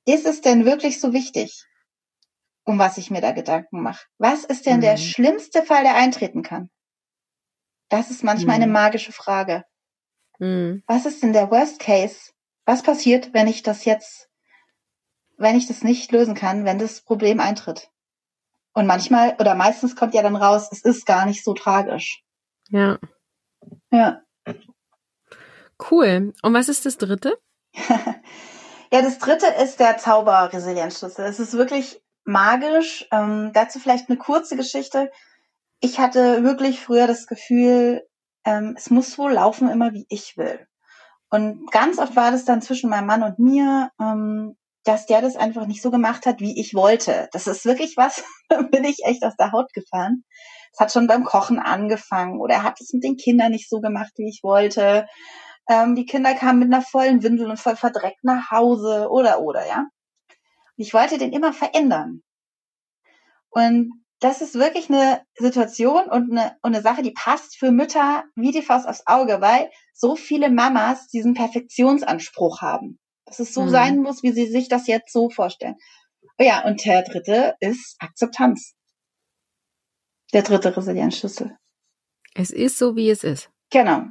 Ist 0.06 0.26
es 0.26 0.40
denn 0.40 0.64
wirklich 0.64 1.00
so 1.00 1.12
wichtig, 1.12 1.64
um 2.64 2.78
was 2.78 2.98
ich 2.98 3.10
mir 3.10 3.20
da 3.20 3.32
Gedanken 3.32 3.82
mache? 3.82 4.04
Was 4.18 4.44
ist 4.44 4.66
denn 4.66 4.76
mhm. 4.76 4.82
der 4.82 4.96
schlimmste 4.96 5.62
Fall, 5.64 5.82
der 5.82 5.96
eintreten 5.96 6.42
kann? 6.42 6.70
Das 7.88 8.10
ist 8.10 8.22
manchmal 8.22 8.56
mhm. 8.56 8.62
eine 8.62 8.72
magische 8.72 9.12
Frage. 9.12 9.64
Mhm. 10.38 10.82
Was 10.86 11.06
ist 11.06 11.22
denn 11.22 11.32
der 11.32 11.50
Worst 11.50 11.80
Case? 11.80 12.30
Was 12.64 12.82
passiert, 12.82 13.32
wenn 13.32 13.48
ich 13.48 13.62
das 13.62 13.84
jetzt 13.84 14.28
wenn 15.36 15.56
ich 15.56 15.66
das 15.66 15.82
nicht 15.82 16.12
lösen 16.12 16.34
kann, 16.34 16.64
wenn 16.64 16.78
das 16.78 17.00
Problem 17.00 17.40
eintritt. 17.40 17.90
Und 18.72 18.86
manchmal 18.86 19.36
oder 19.38 19.54
meistens 19.54 19.96
kommt 19.96 20.14
ja 20.14 20.22
dann 20.22 20.36
raus, 20.36 20.68
es 20.70 20.82
ist 20.82 21.06
gar 21.06 21.26
nicht 21.26 21.44
so 21.44 21.54
tragisch. 21.54 22.22
Ja. 22.68 22.98
Ja. 23.90 24.20
Cool. 25.90 26.32
Und 26.42 26.54
was 26.54 26.68
ist 26.68 26.86
das 26.86 26.98
dritte? 26.98 27.38
ja, 28.92 29.02
das 29.02 29.18
dritte 29.18 29.46
ist 29.62 29.80
der 29.80 29.98
Zauber-Resilienzschlüssel. 29.98 31.24
Es 31.24 31.40
ist 31.40 31.54
wirklich 31.54 32.02
magisch. 32.24 33.06
Ähm, 33.12 33.50
dazu 33.52 33.78
vielleicht 33.78 34.08
eine 34.08 34.18
kurze 34.18 34.56
Geschichte. 34.56 35.10
Ich 35.80 35.98
hatte 35.98 36.42
wirklich 36.42 36.80
früher 36.80 37.06
das 37.06 37.26
Gefühl, 37.26 38.06
ähm, 38.44 38.74
es 38.76 38.90
muss 38.90 39.18
wohl 39.18 39.32
laufen 39.32 39.68
immer 39.68 39.92
wie 39.92 40.06
ich 40.08 40.36
will. 40.36 40.66
Und 41.28 41.70
ganz 41.70 41.98
oft 41.98 42.16
war 42.16 42.30
das 42.30 42.44
dann 42.44 42.62
zwischen 42.62 42.90
meinem 42.90 43.06
Mann 43.06 43.22
und 43.22 43.38
mir. 43.38 43.90
Ähm, 44.00 44.56
dass 44.86 45.04
der 45.04 45.20
das 45.20 45.34
einfach 45.34 45.66
nicht 45.66 45.82
so 45.82 45.90
gemacht 45.90 46.26
hat, 46.26 46.40
wie 46.40 46.58
ich 46.60 46.72
wollte. 46.72 47.28
Das 47.32 47.48
ist 47.48 47.64
wirklich 47.64 47.96
was, 47.96 48.24
bin 48.70 48.84
ich 48.84 48.98
echt 49.04 49.24
aus 49.24 49.36
der 49.36 49.50
Haut 49.50 49.72
gefahren. 49.72 50.24
Es 50.72 50.78
hat 50.78 50.92
schon 50.92 51.08
beim 51.08 51.24
Kochen 51.24 51.58
angefangen 51.58 52.40
oder 52.40 52.54
er 52.54 52.62
hat 52.62 52.80
es 52.80 52.92
mit 52.92 53.02
den 53.02 53.16
Kindern 53.16 53.50
nicht 53.50 53.68
so 53.68 53.80
gemacht, 53.80 54.12
wie 54.16 54.28
ich 54.28 54.40
wollte. 54.44 55.08
Ähm, 55.68 55.96
die 55.96 56.06
Kinder 56.06 56.34
kamen 56.34 56.60
mit 56.60 56.72
einer 56.72 56.82
vollen 56.82 57.24
Windel 57.24 57.50
und 57.50 57.58
voll 57.58 57.74
verdreckt 57.74 58.22
nach 58.22 58.52
Hause 58.52 59.08
oder 59.10 59.40
oder, 59.40 59.66
ja. 59.66 59.86
Ich 60.76 60.94
wollte 60.94 61.18
den 61.18 61.32
immer 61.32 61.52
verändern. 61.52 62.22
Und 63.50 63.90
das 64.20 64.40
ist 64.40 64.54
wirklich 64.54 64.88
eine 64.88 65.22
Situation 65.34 66.08
und 66.08 66.30
eine, 66.30 66.56
und 66.62 66.74
eine 66.74 66.82
Sache, 66.82 67.02
die 67.02 67.10
passt 67.10 67.58
für 67.58 67.72
Mütter 67.72 68.24
wie 68.36 68.52
die 68.52 68.62
Faust 68.62 68.86
aufs 68.86 69.02
Auge, 69.06 69.40
weil 69.40 69.70
so 69.92 70.14
viele 70.14 70.48
Mamas 70.48 71.08
diesen 71.08 71.34
Perfektionsanspruch 71.34 72.60
haben 72.60 73.00
dass 73.26 73.40
es 73.40 73.52
so 73.52 73.64
mhm. 73.64 73.70
sein 73.70 73.98
muss, 73.98 74.22
wie 74.22 74.32
sie 74.32 74.46
sich 74.46 74.68
das 74.68 74.86
jetzt 74.86 75.12
so 75.12 75.28
vorstellen. 75.28 75.76
Oh 76.38 76.44
ja, 76.44 76.64
und 76.64 76.84
der 76.84 77.02
dritte 77.02 77.56
ist 77.60 77.96
Akzeptanz. 77.98 78.74
Der 80.32 80.42
dritte 80.42 80.76
Resilienzschlüssel. 80.76 81.56
Es 82.34 82.50
ist 82.50 82.78
so, 82.78 82.96
wie 82.96 83.10
es 83.10 83.24
ist. 83.24 83.50
Genau. 83.70 84.04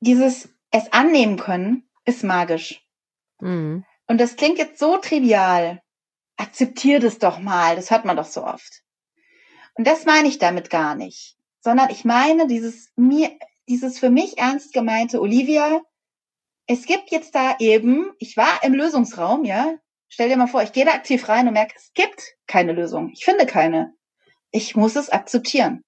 Dieses 0.00 0.48
es 0.70 0.92
annehmen 0.92 1.38
können 1.38 1.88
ist 2.04 2.22
magisch. 2.22 2.86
Mhm. 3.40 3.84
Und 4.06 4.20
das 4.20 4.36
klingt 4.36 4.58
jetzt 4.58 4.78
so 4.78 4.98
trivial. 4.98 5.82
Akzeptier 6.36 7.00
das 7.00 7.18
doch 7.18 7.38
mal. 7.38 7.76
Das 7.76 7.90
hört 7.90 8.04
man 8.04 8.16
doch 8.16 8.26
so 8.26 8.44
oft. 8.44 8.82
Und 9.74 9.86
das 9.86 10.04
meine 10.04 10.28
ich 10.28 10.38
damit 10.38 10.70
gar 10.70 10.94
nicht. 10.94 11.36
Sondern 11.60 11.90
ich 11.90 12.04
meine 12.04 12.46
dieses 12.46 12.92
mir, 12.96 13.30
dieses 13.68 13.98
für 13.98 14.10
mich 14.10 14.38
ernst 14.38 14.72
gemeinte 14.72 15.20
Olivia, 15.20 15.80
es 16.66 16.86
gibt 16.86 17.10
jetzt 17.10 17.34
da 17.34 17.56
eben, 17.58 18.10
ich 18.18 18.36
war 18.36 18.62
im 18.62 18.74
Lösungsraum, 18.74 19.44
ja. 19.44 19.74
Stell 20.08 20.28
dir 20.28 20.36
mal 20.36 20.46
vor, 20.46 20.62
ich 20.62 20.72
gehe 20.72 20.84
da 20.84 20.92
aktiv 20.92 21.28
rein 21.28 21.46
und 21.46 21.54
merke, 21.54 21.74
es 21.76 21.92
gibt 21.94 22.34
keine 22.46 22.72
Lösung. 22.72 23.10
Ich 23.12 23.24
finde 23.24 23.46
keine. 23.46 23.92
Ich 24.50 24.76
muss 24.76 24.96
es 24.96 25.10
akzeptieren. 25.10 25.82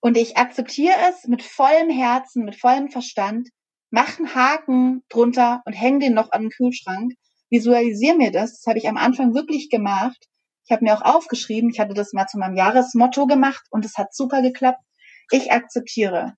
Und 0.00 0.16
ich 0.16 0.36
akzeptiere 0.36 0.94
es 1.08 1.26
mit 1.26 1.42
vollem 1.42 1.90
Herzen, 1.90 2.44
mit 2.44 2.56
vollem 2.56 2.88
Verstand, 2.88 3.48
mach 3.90 4.18
einen 4.18 4.34
Haken 4.34 5.02
drunter 5.08 5.62
und 5.64 5.72
häng 5.72 5.98
den 5.98 6.14
noch 6.14 6.30
an 6.30 6.42
den 6.42 6.50
Kühlschrank. 6.50 7.14
Visualisiere 7.50 8.16
mir 8.16 8.30
das. 8.30 8.60
Das 8.60 8.66
habe 8.66 8.78
ich 8.78 8.88
am 8.88 8.96
Anfang 8.96 9.34
wirklich 9.34 9.70
gemacht. 9.70 10.18
Ich 10.64 10.72
habe 10.72 10.84
mir 10.84 10.94
auch 10.94 11.02
aufgeschrieben, 11.02 11.70
ich 11.70 11.80
hatte 11.80 11.94
das 11.94 12.12
mal 12.12 12.26
zu 12.26 12.38
meinem 12.38 12.54
Jahresmotto 12.54 13.26
gemacht 13.26 13.64
und 13.70 13.84
es 13.84 13.96
hat 13.96 14.14
super 14.14 14.42
geklappt. 14.42 14.82
Ich 15.30 15.50
akzeptiere. 15.50 16.34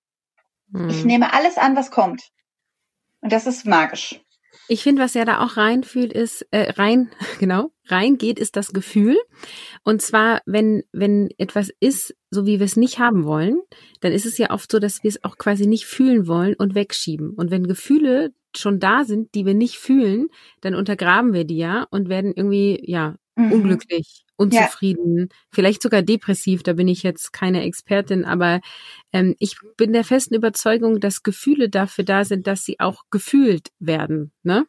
Hm. 0.72 0.88
Ich 0.88 1.04
nehme 1.04 1.32
alles 1.32 1.58
an, 1.58 1.76
was 1.76 1.90
kommt. 1.90 2.22
Und 3.20 3.32
das 3.32 3.46
ist 3.46 3.66
magisch. 3.66 4.20
Ich 4.68 4.84
finde, 4.84 5.02
was 5.02 5.14
ja 5.14 5.24
da 5.24 5.44
auch 5.44 5.56
reinfühlt, 5.56 6.12
ist, 6.12 6.46
äh, 6.52 6.70
rein, 6.70 7.10
genau, 7.40 7.72
reingeht, 7.86 8.38
ist 8.38 8.56
das 8.56 8.72
Gefühl. 8.72 9.18
Und 9.82 10.00
zwar, 10.00 10.42
wenn, 10.46 10.84
wenn 10.92 11.28
etwas 11.38 11.70
ist, 11.80 12.14
so 12.30 12.46
wie 12.46 12.60
wir 12.60 12.66
es 12.66 12.76
nicht 12.76 13.00
haben 13.00 13.24
wollen, 13.24 13.60
dann 14.00 14.12
ist 14.12 14.26
es 14.26 14.38
ja 14.38 14.50
oft 14.50 14.70
so, 14.70 14.78
dass 14.78 15.02
wir 15.02 15.08
es 15.08 15.24
auch 15.24 15.38
quasi 15.38 15.66
nicht 15.66 15.86
fühlen 15.86 16.28
wollen 16.28 16.54
und 16.54 16.76
wegschieben. 16.76 17.30
Und 17.30 17.50
wenn 17.50 17.66
Gefühle 17.66 18.32
schon 18.56 18.78
da 18.78 19.04
sind, 19.04 19.34
die 19.34 19.44
wir 19.44 19.54
nicht 19.54 19.76
fühlen, 19.76 20.28
dann 20.60 20.74
untergraben 20.74 21.32
wir 21.32 21.44
die 21.44 21.58
ja 21.58 21.86
und 21.90 22.08
werden 22.08 22.32
irgendwie, 22.34 22.80
ja, 22.84 23.16
mhm. 23.36 23.52
unglücklich, 23.52 24.24
unzufrieden, 24.40 25.18
ja. 25.18 25.26
vielleicht 25.50 25.82
sogar 25.82 26.02
depressiv. 26.02 26.62
Da 26.62 26.72
bin 26.72 26.88
ich 26.88 27.02
jetzt 27.02 27.32
keine 27.32 27.62
Expertin, 27.62 28.24
aber 28.24 28.60
ähm, 29.12 29.36
ich 29.38 29.56
bin 29.76 29.92
der 29.92 30.04
festen 30.04 30.34
Überzeugung, 30.34 30.98
dass 30.98 31.22
Gefühle 31.22 31.68
dafür 31.68 32.04
da 32.04 32.24
sind, 32.24 32.46
dass 32.46 32.64
sie 32.64 32.80
auch 32.80 33.04
gefühlt 33.10 33.68
werden. 33.78 34.32
Ne? 34.42 34.64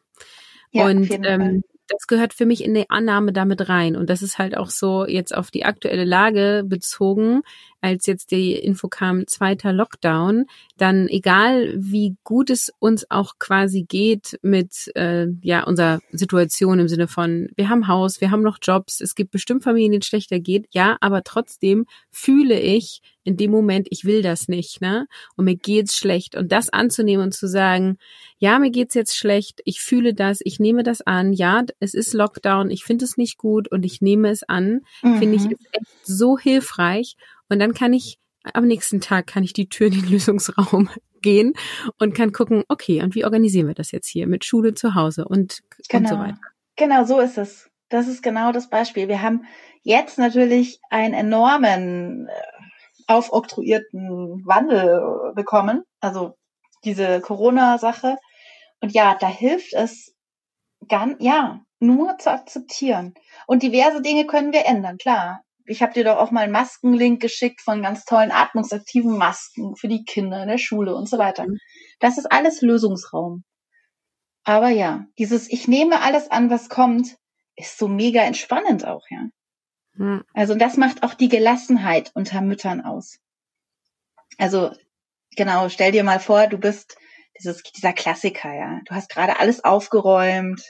Ja, 0.70 0.86
und 0.86 1.10
ähm, 1.24 1.62
das 1.88 2.06
gehört 2.06 2.34
für 2.34 2.46
mich 2.46 2.64
in 2.64 2.74
die 2.74 2.88
Annahme 2.88 3.32
damit 3.32 3.68
rein. 3.68 3.96
Und 3.96 4.08
das 4.08 4.22
ist 4.22 4.38
halt 4.38 4.56
auch 4.56 4.70
so 4.70 5.06
jetzt 5.06 5.34
auf 5.34 5.50
die 5.50 5.64
aktuelle 5.64 6.04
Lage 6.04 6.64
bezogen, 6.66 7.42
als 7.82 8.06
jetzt 8.06 8.30
die 8.30 8.52
Info 8.52 8.88
kam, 8.88 9.26
zweiter 9.26 9.72
Lockdown, 9.72 10.46
dann 10.78 11.08
egal 11.08 11.74
wie 11.76 12.16
gut 12.24 12.48
es 12.48 12.72
uns 12.78 13.10
auch 13.10 13.34
quasi 13.38 13.82
geht 13.82 14.38
mit 14.40 14.90
äh, 14.94 15.26
ja 15.42 15.64
unserer 15.64 16.00
Situation 16.12 16.78
im 16.78 16.88
Sinne 16.88 17.08
von, 17.08 17.48
wir 17.56 17.68
haben 17.68 17.88
Haus, 17.88 18.20
wir 18.20 18.30
haben 18.30 18.42
noch 18.42 18.58
Jobs, 18.62 19.00
es 19.00 19.14
gibt 19.14 19.32
bestimmt 19.32 19.64
Familien, 19.64 19.92
denen 19.92 20.02
es 20.02 20.06
schlechter 20.06 20.38
geht, 20.38 20.66
ja, 20.70 20.96
aber 21.00 21.24
trotzdem 21.24 21.86
fühle 22.10 22.58
ich 22.58 23.02
in 23.24 23.36
dem 23.36 23.50
Moment, 23.50 23.86
ich 23.90 24.04
will 24.04 24.22
das 24.22 24.48
nicht, 24.48 24.80
ne? 24.80 25.06
Und 25.36 25.44
mir 25.44 25.56
geht's 25.56 25.96
schlecht. 25.96 26.36
Und 26.36 26.50
das 26.50 26.70
anzunehmen 26.70 27.24
und 27.24 27.32
zu 27.32 27.46
sagen, 27.46 27.98
ja, 28.38 28.58
mir 28.58 28.70
geht's 28.70 28.94
jetzt 28.94 29.16
schlecht, 29.16 29.60
ich 29.64 29.80
fühle 29.80 30.14
das, 30.14 30.40
ich 30.42 30.58
nehme 30.58 30.82
das 30.82 31.02
an, 31.02 31.32
ja, 31.32 31.62
es 31.78 31.94
ist 31.94 32.14
Lockdown, 32.14 32.70
ich 32.70 32.84
finde 32.84 33.04
es 33.04 33.16
nicht 33.16 33.38
gut 33.38 33.70
und 33.70 33.84
ich 33.84 34.00
nehme 34.00 34.30
es 34.30 34.42
an, 34.42 34.80
mhm. 35.02 35.18
finde 35.18 35.36
ich 35.36 35.44
ist 35.44 35.68
echt 35.72 35.86
so 36.04 36.38
hilfreich 36.38 37.16
Und 37.52 37.58
dann 37.58 37.74
kann 37.74 37.92
ich 37.92 38.18
am 38.54 38.66
nächsten 38.66 39.00
Tag 39.00 39.26
kann 39.26 39.44
ich 39.44 39.52
die 39.52 39.68
Tür 39.68 39.88
in 39.88 39.92
den 39.92 40.06
Lösungsraum 40.10 40.88
gehen 41.20 41.52
und 42.00 42.14
kann 42.14 42.32
gucken, 42.32 42.64
okay, 42.68 43.02
und 43.02 43.14
wie 43.14 43.24
organisieren 43.24 43.68
wir 43.68 43.74
das 43.74 43.92
jetzt 43.92 44.08
hier 44.08 44.26
mit 44.26 44.44
Schule 44.44 44.74
zu 44.74 44.94
Hause 44.94 45.26
und, 45.26 45.60
genau. 45.88 46.00
und 46.00 46.08
so 46.08 46.14
genau. 46.16 46.26
weiter. 46.26 46.40
Genau, 46.76 47.04
so 47.04 47.20
ist 47.20 47.38
es. 47.38 47.70
Das 47.88 48.08
ist 48.08 48.22
genau 48.22 48.52
das 48.52 48.70
Beispiel. 48.70 49.06
Wir 49.06 49.22
haben 49.22 49.44
jetzt 49.82 50.18
natürlich 50.18 50.80
einen 50.90 51.14
enormen 51.14 52.28
äh, 52.28 52.32
aufoktroyierten 53.06 54.42
Wandel 54.46 55.32
bekommen, 55.34 55.82
also 56.00 56.36
diese 56.84 57.20
Corona-Sache. 57.20 58.16
Und 58.80 58.92
ja, 58.92 59.14
da 59.20 59.28
hilft 59.28 59.74
es 59.74 60.14
ganz, 60.88 61.16
ja, 61.20 61.60
nur 61.80 62.16
zu 62.18 62.32
akzeptieren. 62.32 63.14
Und 63.46 63.62
diverse 63.62 64.00
Dinge 64.00 64.26
können 64.26 64.52
wir 64.52 64.64
ändern, 64.64 64.96
klar. 64.96 65.44
Ich 65.72 65.82
habe 65.82 65.94
dir 65.94 66.04
doch 66.04 66.18
auch 66.18 66.30
mal 66.30 66.42
einen 66.42 66.52
Maskenlink 66.52 67.20
geschickt 67.20 67.62
von 67.62 67.82
ganz 67.82 68.04
tollen 68.04 68.30
atmungsaktiven 68.30 69.16
Masken 69.16 69.74
für 69.74 69.88
die 69.88 70.04
Kinder 70.04 70.42
in 70.42 70.48
der 70.48 70.58
Schule 70.58 70.94
und 70.94 71.08
so 71.08 71.16
weiter. 71.16 71.44
Mhm. 71.48 71.58
Das 71.98 72.18
ist 72.18 72.30
alles 72.30 72.60
Lösungsraum. 72.60 73.42
Aber 74.44 74.68
ja, 74.68 75.06
dieses 75.18 75.50
Ich 75.50 75.68
nehme 75.68 76.02
alles 76.02 76.30
an, 76.30 76.50
was 76.50 76.68
kommt, 76.68 77.16
ist 77.56 77.78
so 77.78 77.88
mega 77.88 78.22
entspannend 78.22 78.86
auch, 78.86 79.04
ja. 79.08 79.28
Mhm. 79.94 80.24
Also 80.34 80.54
das 80.54 80.76
macht 80.76 81.02
auch 81.02 81.14
die 81.14 81.28
Gelassenheit 81.30 82.10
unter 82.14 82.42
Müttern 82.42 82.82
aus. 82.82 83.18
Also 84.36 84.72
genau, 85.36 85.70
stell 85.70 85.92
dir 85.92 86.04
mal 86.04 86.20
vor, 86.20 86.48
du 86.48 86.58
bist 86.58 86.98
dieses, 87.38 87.62
dieser 87.62 87.94
Klassiker, 87.94 88.52
ja. 88.52 88.80
Du 88.84 88.94
hast 88.94 89.08
gerade 89.08 89.38
alles 89.38 89.64
aufgeräumt, 89.64 90.62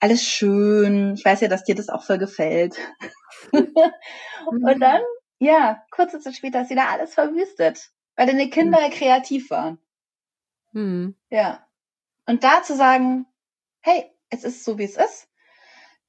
alles 0.00 0.24
schön. 0.24 1.14
Ich 1.14 1.24
weiß 1.24 1.40
ja, 1.40 1.48
dass 1.48 1.64
dir 1.64 1.74
das 1.74 1.88
auch 1.88 2.04
voll 2.04 2.18
gefällt. 2.18 2.76
und 3.52 4.80
dann, 4.80 5.02
ja, 5.38 5.82
kurze 5.90 6.20
Zeit 6.20 6.36
später 6.36 6.62
ist 6.62 6.70
wieder 6.70 6.88
alles 6.88 7.14
verwüstet, 7.14 7.90
weil 8.16 8.26
deine 8.26 8.50
Kinder 8.50 8.80
mhm. 8.80 8.92
kreativ 8.92 9.50
waren. 9.50 9.78
Mhm. 10.72 11.16
Ja. 11.30 11.66
Und 12.26 12.44
da 12.44 12.62
zu 12.62 12.76
sagen, 12.76 13.26
hey, 13.80 14.10
es 14.30 14.44
ist 14.44 14.64
so, 14.64 14.78
wie 14.78 14.84
es 14.84 14.96
ist. 14.96 15.28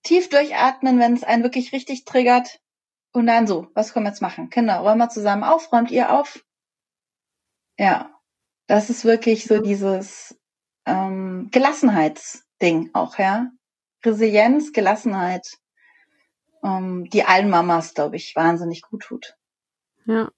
Tief 0.03 0.29
durchatmen, 0.29 0.99
wenn 0.99 1.13
es 1.13 1.23
einen 1.23 1.43
wirklich 1.43 1.71
richtig 1.71 2.05
triggert. 2.05 2.59
Und 3.11 3.27
dann 3.27 3.47
so, 3.47 3.67
was 3.73 3.93
können 3.93 4.05
wir 4.05 4.11
jetzt 4.11 4.21
machen? 4.21 4.49
Kinder, 4.49 4.77
räumen 4.77 4.99
wir 4.99 5.09
zusammen 5.09 5.43
auf, 5.43 5.71
räumt 5.71 5.91
ihr 5.91 6.11
auf? 6.13 6.45
Ja. 7.77 8.13
Das 8.67 8.91
ist 8.91 9.03
wirklich 9.03 9.45
so 9.45 9.61
dieses 9.61 10.39
ähm, 10.85 11.49
Gelassenheitsding 11.51 12.91
auch, 12.93 13.17
ja. 13.17 13.49
Resilienz, 14.05 14.71
Gelassenheit, 14.73 15.57
ähm, 16.63 17.09
die 17.09 17.23
allen 17.23 17.49
Mamas, 17.49 17.93
glaube 17.93 18.15
ich, 18.15 18.35
wahnsinnig 18.35 18.81
gut 18.81 19.03
tut. 19.03 19.35
Ja. 20.05 20.29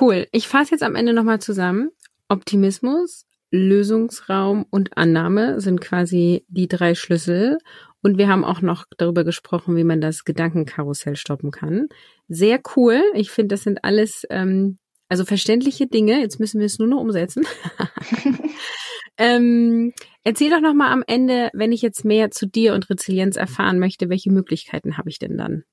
Cool. 0.00 0.26
Ich 0.32 0.48
fasse 0.48 0.72
jetzt 0.72 0.82
am 0.82 0.94
Ende 0.94 1.12
nochmal 1.12 1.40
zusammen. 1.40 1.90
Optimismus, 2.28 3.26
Lösungsraum 3.50 4.66
und 4.70 4.96
Annahme 4.96 5.60
sind 5.60 5.80
quasi 5.80 6.44
die 6.48 6.68
drei 6.68 6.94
Schlüssel. 6.94 7.58
Und 8.02 8.18
wir 8.18 8.28
haben 8.28 8.44
auch 8.44 8.60
noch 8.60 8.84
darüber 8.96 9.24
gesprochen, 9.24 9.76
wie 9.76 9.84
man 9.84 10.00
das 10.00 10.24
Gedankenkarussell 10.24 11.16
stoppen 11.16 11.50
kann. 11.50 11.88
Sehr 12.28 12.60
cool. 12.76 13.02
Ich 13.14 13.30
finde, 13.30 13.54
das 13.54 13.62
sind 13.62 13.82
alles 13.82 14.24
ähm, 14.30 14.78
also 15.08 15.24
verständliche 15.24 15.86
Dinge. 15.86 16.20
Jetzt 16.20 16.38
müssen 16.38 16.58
wir 16.60 16.66
es 16.66 16.78
nur 16.78 16.88
noch 16.88 17.00
umsetzen. 17.00 17.46
ähm, 19.18 19.92
erzähl 20.24 20.50
doch 20.50 20.60
noch 20.60 20.74
mal 20.74 20.92
am 20.92 21.04
Ende, 21.06 21.50
wenn 21.52 21.72
ich 21.72 21.82
jetzt 21.82 22.04
mehr 22.04 22.30
zu 22.30 22.46
dir 22.46 22.74
und 22.74 22.88
Resilienz 22.88 23.36
erfahren 23.36 23.78
möchte, 23.78 24.08
welche 24.08 24.30
Möglichkeiten 24.30 24.96
habe 24.96 25.10
ich 25.10 25.18
denn 25.18 25.36
dann? 25.36 25.64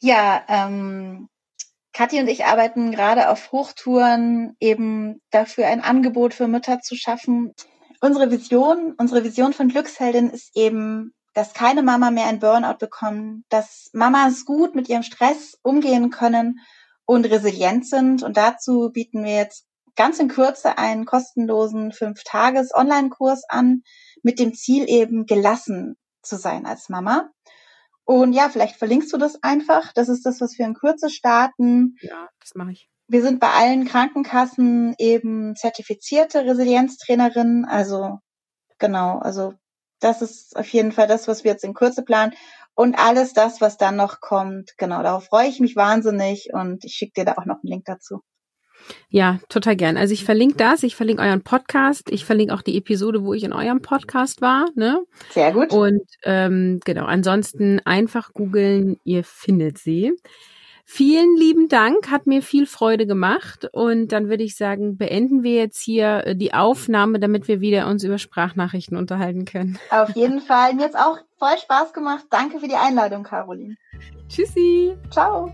Ja, 0.00 0.42
ähm, 0.48 1.28
Kathi 1.92 2.20
und 2.20 2.28
ich 2.28 2.44
arbeiten 2.44 2.90
gerade 2.92 3.28
auf 3.28 3.52
Hochtouren 3.52 4.56
eben 4.60 5.20
dafür 5.30 5.66
ein 5.66 5.80
Angebot 5.80 6.34
für 6.34 6.48
Mütter 6.48 6.80
zu 6.80 6.96
schaffen. 6.96 7.52
Unsere 8.00 8.30
Vision, 8.30 8.94
unsere 8.98 9.24
Vision 9.24 9.52
von 9.52 9.68
Glücksheldin 9.68 10.30
ist 10.30 10.56
eben, 10.56 11.12
dass 11.34 11.54
keine 11.54 11.82
Mama 11.82 12.10
mehr 12.10 12.26
ein 12.26 12.40
Burnout 12.40 12.78
bekommt, 12.78 13.44
dass 13.48 13.90
Mamas 13.92 14.44
gut 14.44 14.74
mit 14.74 14.88
ihrem 14.88 15.02
Stress 15.02 15.58
umgehen 15.62 16.10
können 16.10 16.60
und 17.04 17.26
resilient 17.26 17.86
sind. 17.86 18.22
Und 18.22 18.36
dazu 18.36 18.90
bieten 18.92 19.24
wir 19.24 19.36
jetzt 19.36 19.66
ganz 19.96 20.18
in 20.18 20.28
Kürze 20.28 20.78
einen 20.78 21.04
kostenlosen 21.04 21.92
Fünf-Tages-Online-Kurs 21.92 23.44
an, 23.48 23.82
mit 24.22 24.38
dem 24.38 24.54
Ziel 24.54 24.88
eben 24.88 25.26
gelassen 25.26 25.96
zu 26.22 26.36
sein 26.36 26.66
als 26.66 26.88
Mama. 26.88 27.30
Und 28.04 28.32
ja, 28.32 28.48
vielleicht 28.48 28.76
verlinkst 28.76 29.12
du 29.12 29.16
das 29.16 29.42
einfach. 29.42 29.92
Das 29.92 30.08
ist 30.08 30.26
das, 30.26 30.40
was 30.40 30.58
wir 30.58 30.66
in 30.66 30.74
Kürze 30.74 31.10
starten. 31.10 31.96
Ja, 32.00 32.28
das 32.40 32.54
mache 32.54 32.72
ich. 32.72 32.88
Wir 33.08 33.22
sind 33.22 33.40
bei 33.40 33.50
allen 33.50 33.86
Krankenkassen 33.86 34.94
eben 34.98 35.54
zertifizierte 35.56 36.44
Resilienztrainerinnen. 36.44 37.64
Also 37.64 38.18
genau, 38.78 39.18
also 39.18 39.54
das 40.00 40.22
ist 40.22 40.56
auf 40.56 40.68
jeden 40.68 40.92
Fall 40.92 41.06
das, 41.06 41.28
was 41.28 41.44
wir 41.44 41.52
jetzt 41.52 41.64
in 41.64 41.74
Kürze 41.74 42.02
planen. 42.02 42.32
Und 42.74 42.98
alles 42.98 43.34
das, 43.34 43.60
was 43.60 43.76
dann 43.76 43.96
noch 43.96 44.20
kommt, 44.20 44.76
genau, 44.78 45.02
darauf 45.02 45.26
freue 45.26 45.48
ich 45.48 45.60
mich 45.60 45.76
wahnsinnig 45.76 46.48
und 46.52 46.84
ich 46.84 46.94
schicke 46.94 47.20
dir 47.20 47.24
da 47.26 47.32
auch 47.32 47.44
noch 47.44 47.56
einen 47.56 47.70
Link 47.70 47.84
dazu. 47.84 48.22
Ja, 49.10 49.38
total 49.48 49.76
gern. 49.76 49.96
Also 49.96 50.14
ich 50.14 50.24
verlinke 50.24 50.56
das, 50.56 50.82
ich 50.82 50.96
verlinke 50.96 51.22
euren 51.22 51.42
Podcast, 51.42 52.10
ich 52.10 52.24
verlinke 52.24 52.54
auch 52.54 52.62
die 52.62 52.76
Episode, 52.76 53.24
wo 53.24 53.34
ich 53.34 53.44
in 53.44 53.52
eurem 53.52 53.82
Podcast 53.82 54.40
war. 54.40 54.66
Ne? 54.74 55.02
Sehr 55.30 55.52
gut. 55.52 55.72
Und 55.72 56.02
ähm, 56.24 56.80
genau, 56.84 57.04
ansonsten 57.04 57.80
einfach 57.84 58.32
googeln, 58.32 58.98
ihr 59.04 59.24
findet 59.24 59.78
sie. 59.78 60.12
Vielen 60.84 61.36
lieben 61.36 61.68
Dank, 61.68 62.10
hat 62.10 62.26
mir 62.26 62.42
viel 62.42 62.66
Freude 62.66 63.06
gemacht 63.06 63.68
und 63.72 64.08
dann 64.08 64.28
würde 64.28 64.42
ich 64.42 64.56
sagen, 64.56 64.96
beenden 64.98 65.42
wir 65.42 65.54
jetzt 65.54 65.80
hier 65.80 66.26
äh, 66.26 66.36
die 66.36 66.52
Aufnahme, 66.54 67.20
damit 67.20 67.48
wir 67.48 67.60
wieder 67.60 67.86
uns 67.86 68.04
über 68.04 68.18
Sprachnachrichten 68.18 68.96
unterhalten 68.96 69.44
können. 69.44 69.78
Auf 69.90 70.14
jeden 70.16 70.40
Fall. 70.40 70.74
Mir 70.74 70.84
hat 70.84 70.96
auch 70.96 71.18
voll 71.38 71.56
Spaß 71.56 71.92
gemacht. 71.92 72.24
Danke 72.30 72.58
für 72.58 72.68
die 72.68 72.74
Einladung, 72.74 73.22
Caroline. 73.22 73.76
Tschüssi. 74.28 74.94
Ciao. 75.10 75.52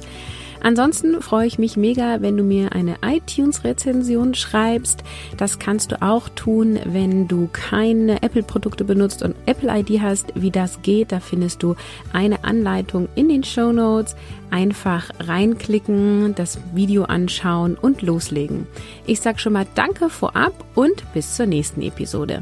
Ansonsten 0.61 1.21
freue 1.21 1.47
ich 1.47 1.59
mich 1.59 1.77
mega, 1.77 2.21
wenn 2.21 2.37
du 2.37 2.43
mir 2.43 2.73
eine 2.73 2.97
iTunes-Rezension 3.01 4.33
schreibst. 4.35 5.03
Das 5.37 5.59
kannst 5.59 5.91
du 5.91 6.01
auch 6.01 6.29
tun, 6.29 6.79
wenn 6.85 7.27
du 7.27 7.49
keine 7.51 8.21
Apple-Produkte 8.21 8.83
benutzt 8.83 9.23
und 9.23 9.35
Apple-ID 9.45 10.01
hast. 10.01 10.33
Wie 10.35 10.51
das 10.51 10.81
geht, 10.81 11.11
da 11.11 11.19
findest 11.19 11.63
du 11.63 11.75
eine 12.13 12.43
Anleitung 12.43 13.07
in 13.15 13.29
den 13.29 13.43
Show 13.43 13.71
Notes. 13.71 14.15
Einfach 14.51 15.09
reinklicken, 15.19 16.35
das 16.35 16.59
Video 16.73 17.03
anschauen 17.03 17.75
und 17.75 18.01
loslegen. 18.01 18.67
Ich 19.05 19.21
sage 19.21 19.39
schon 19.39 19.53
mal 19.53 19.67
Danke 19.75 20.09
vorab 20.09 20.53
und 20.75 21.03
bis 21.13 21.35
zur 21.35 21.45
nächsten 21.45 21.81
Episode. 21.81 22.41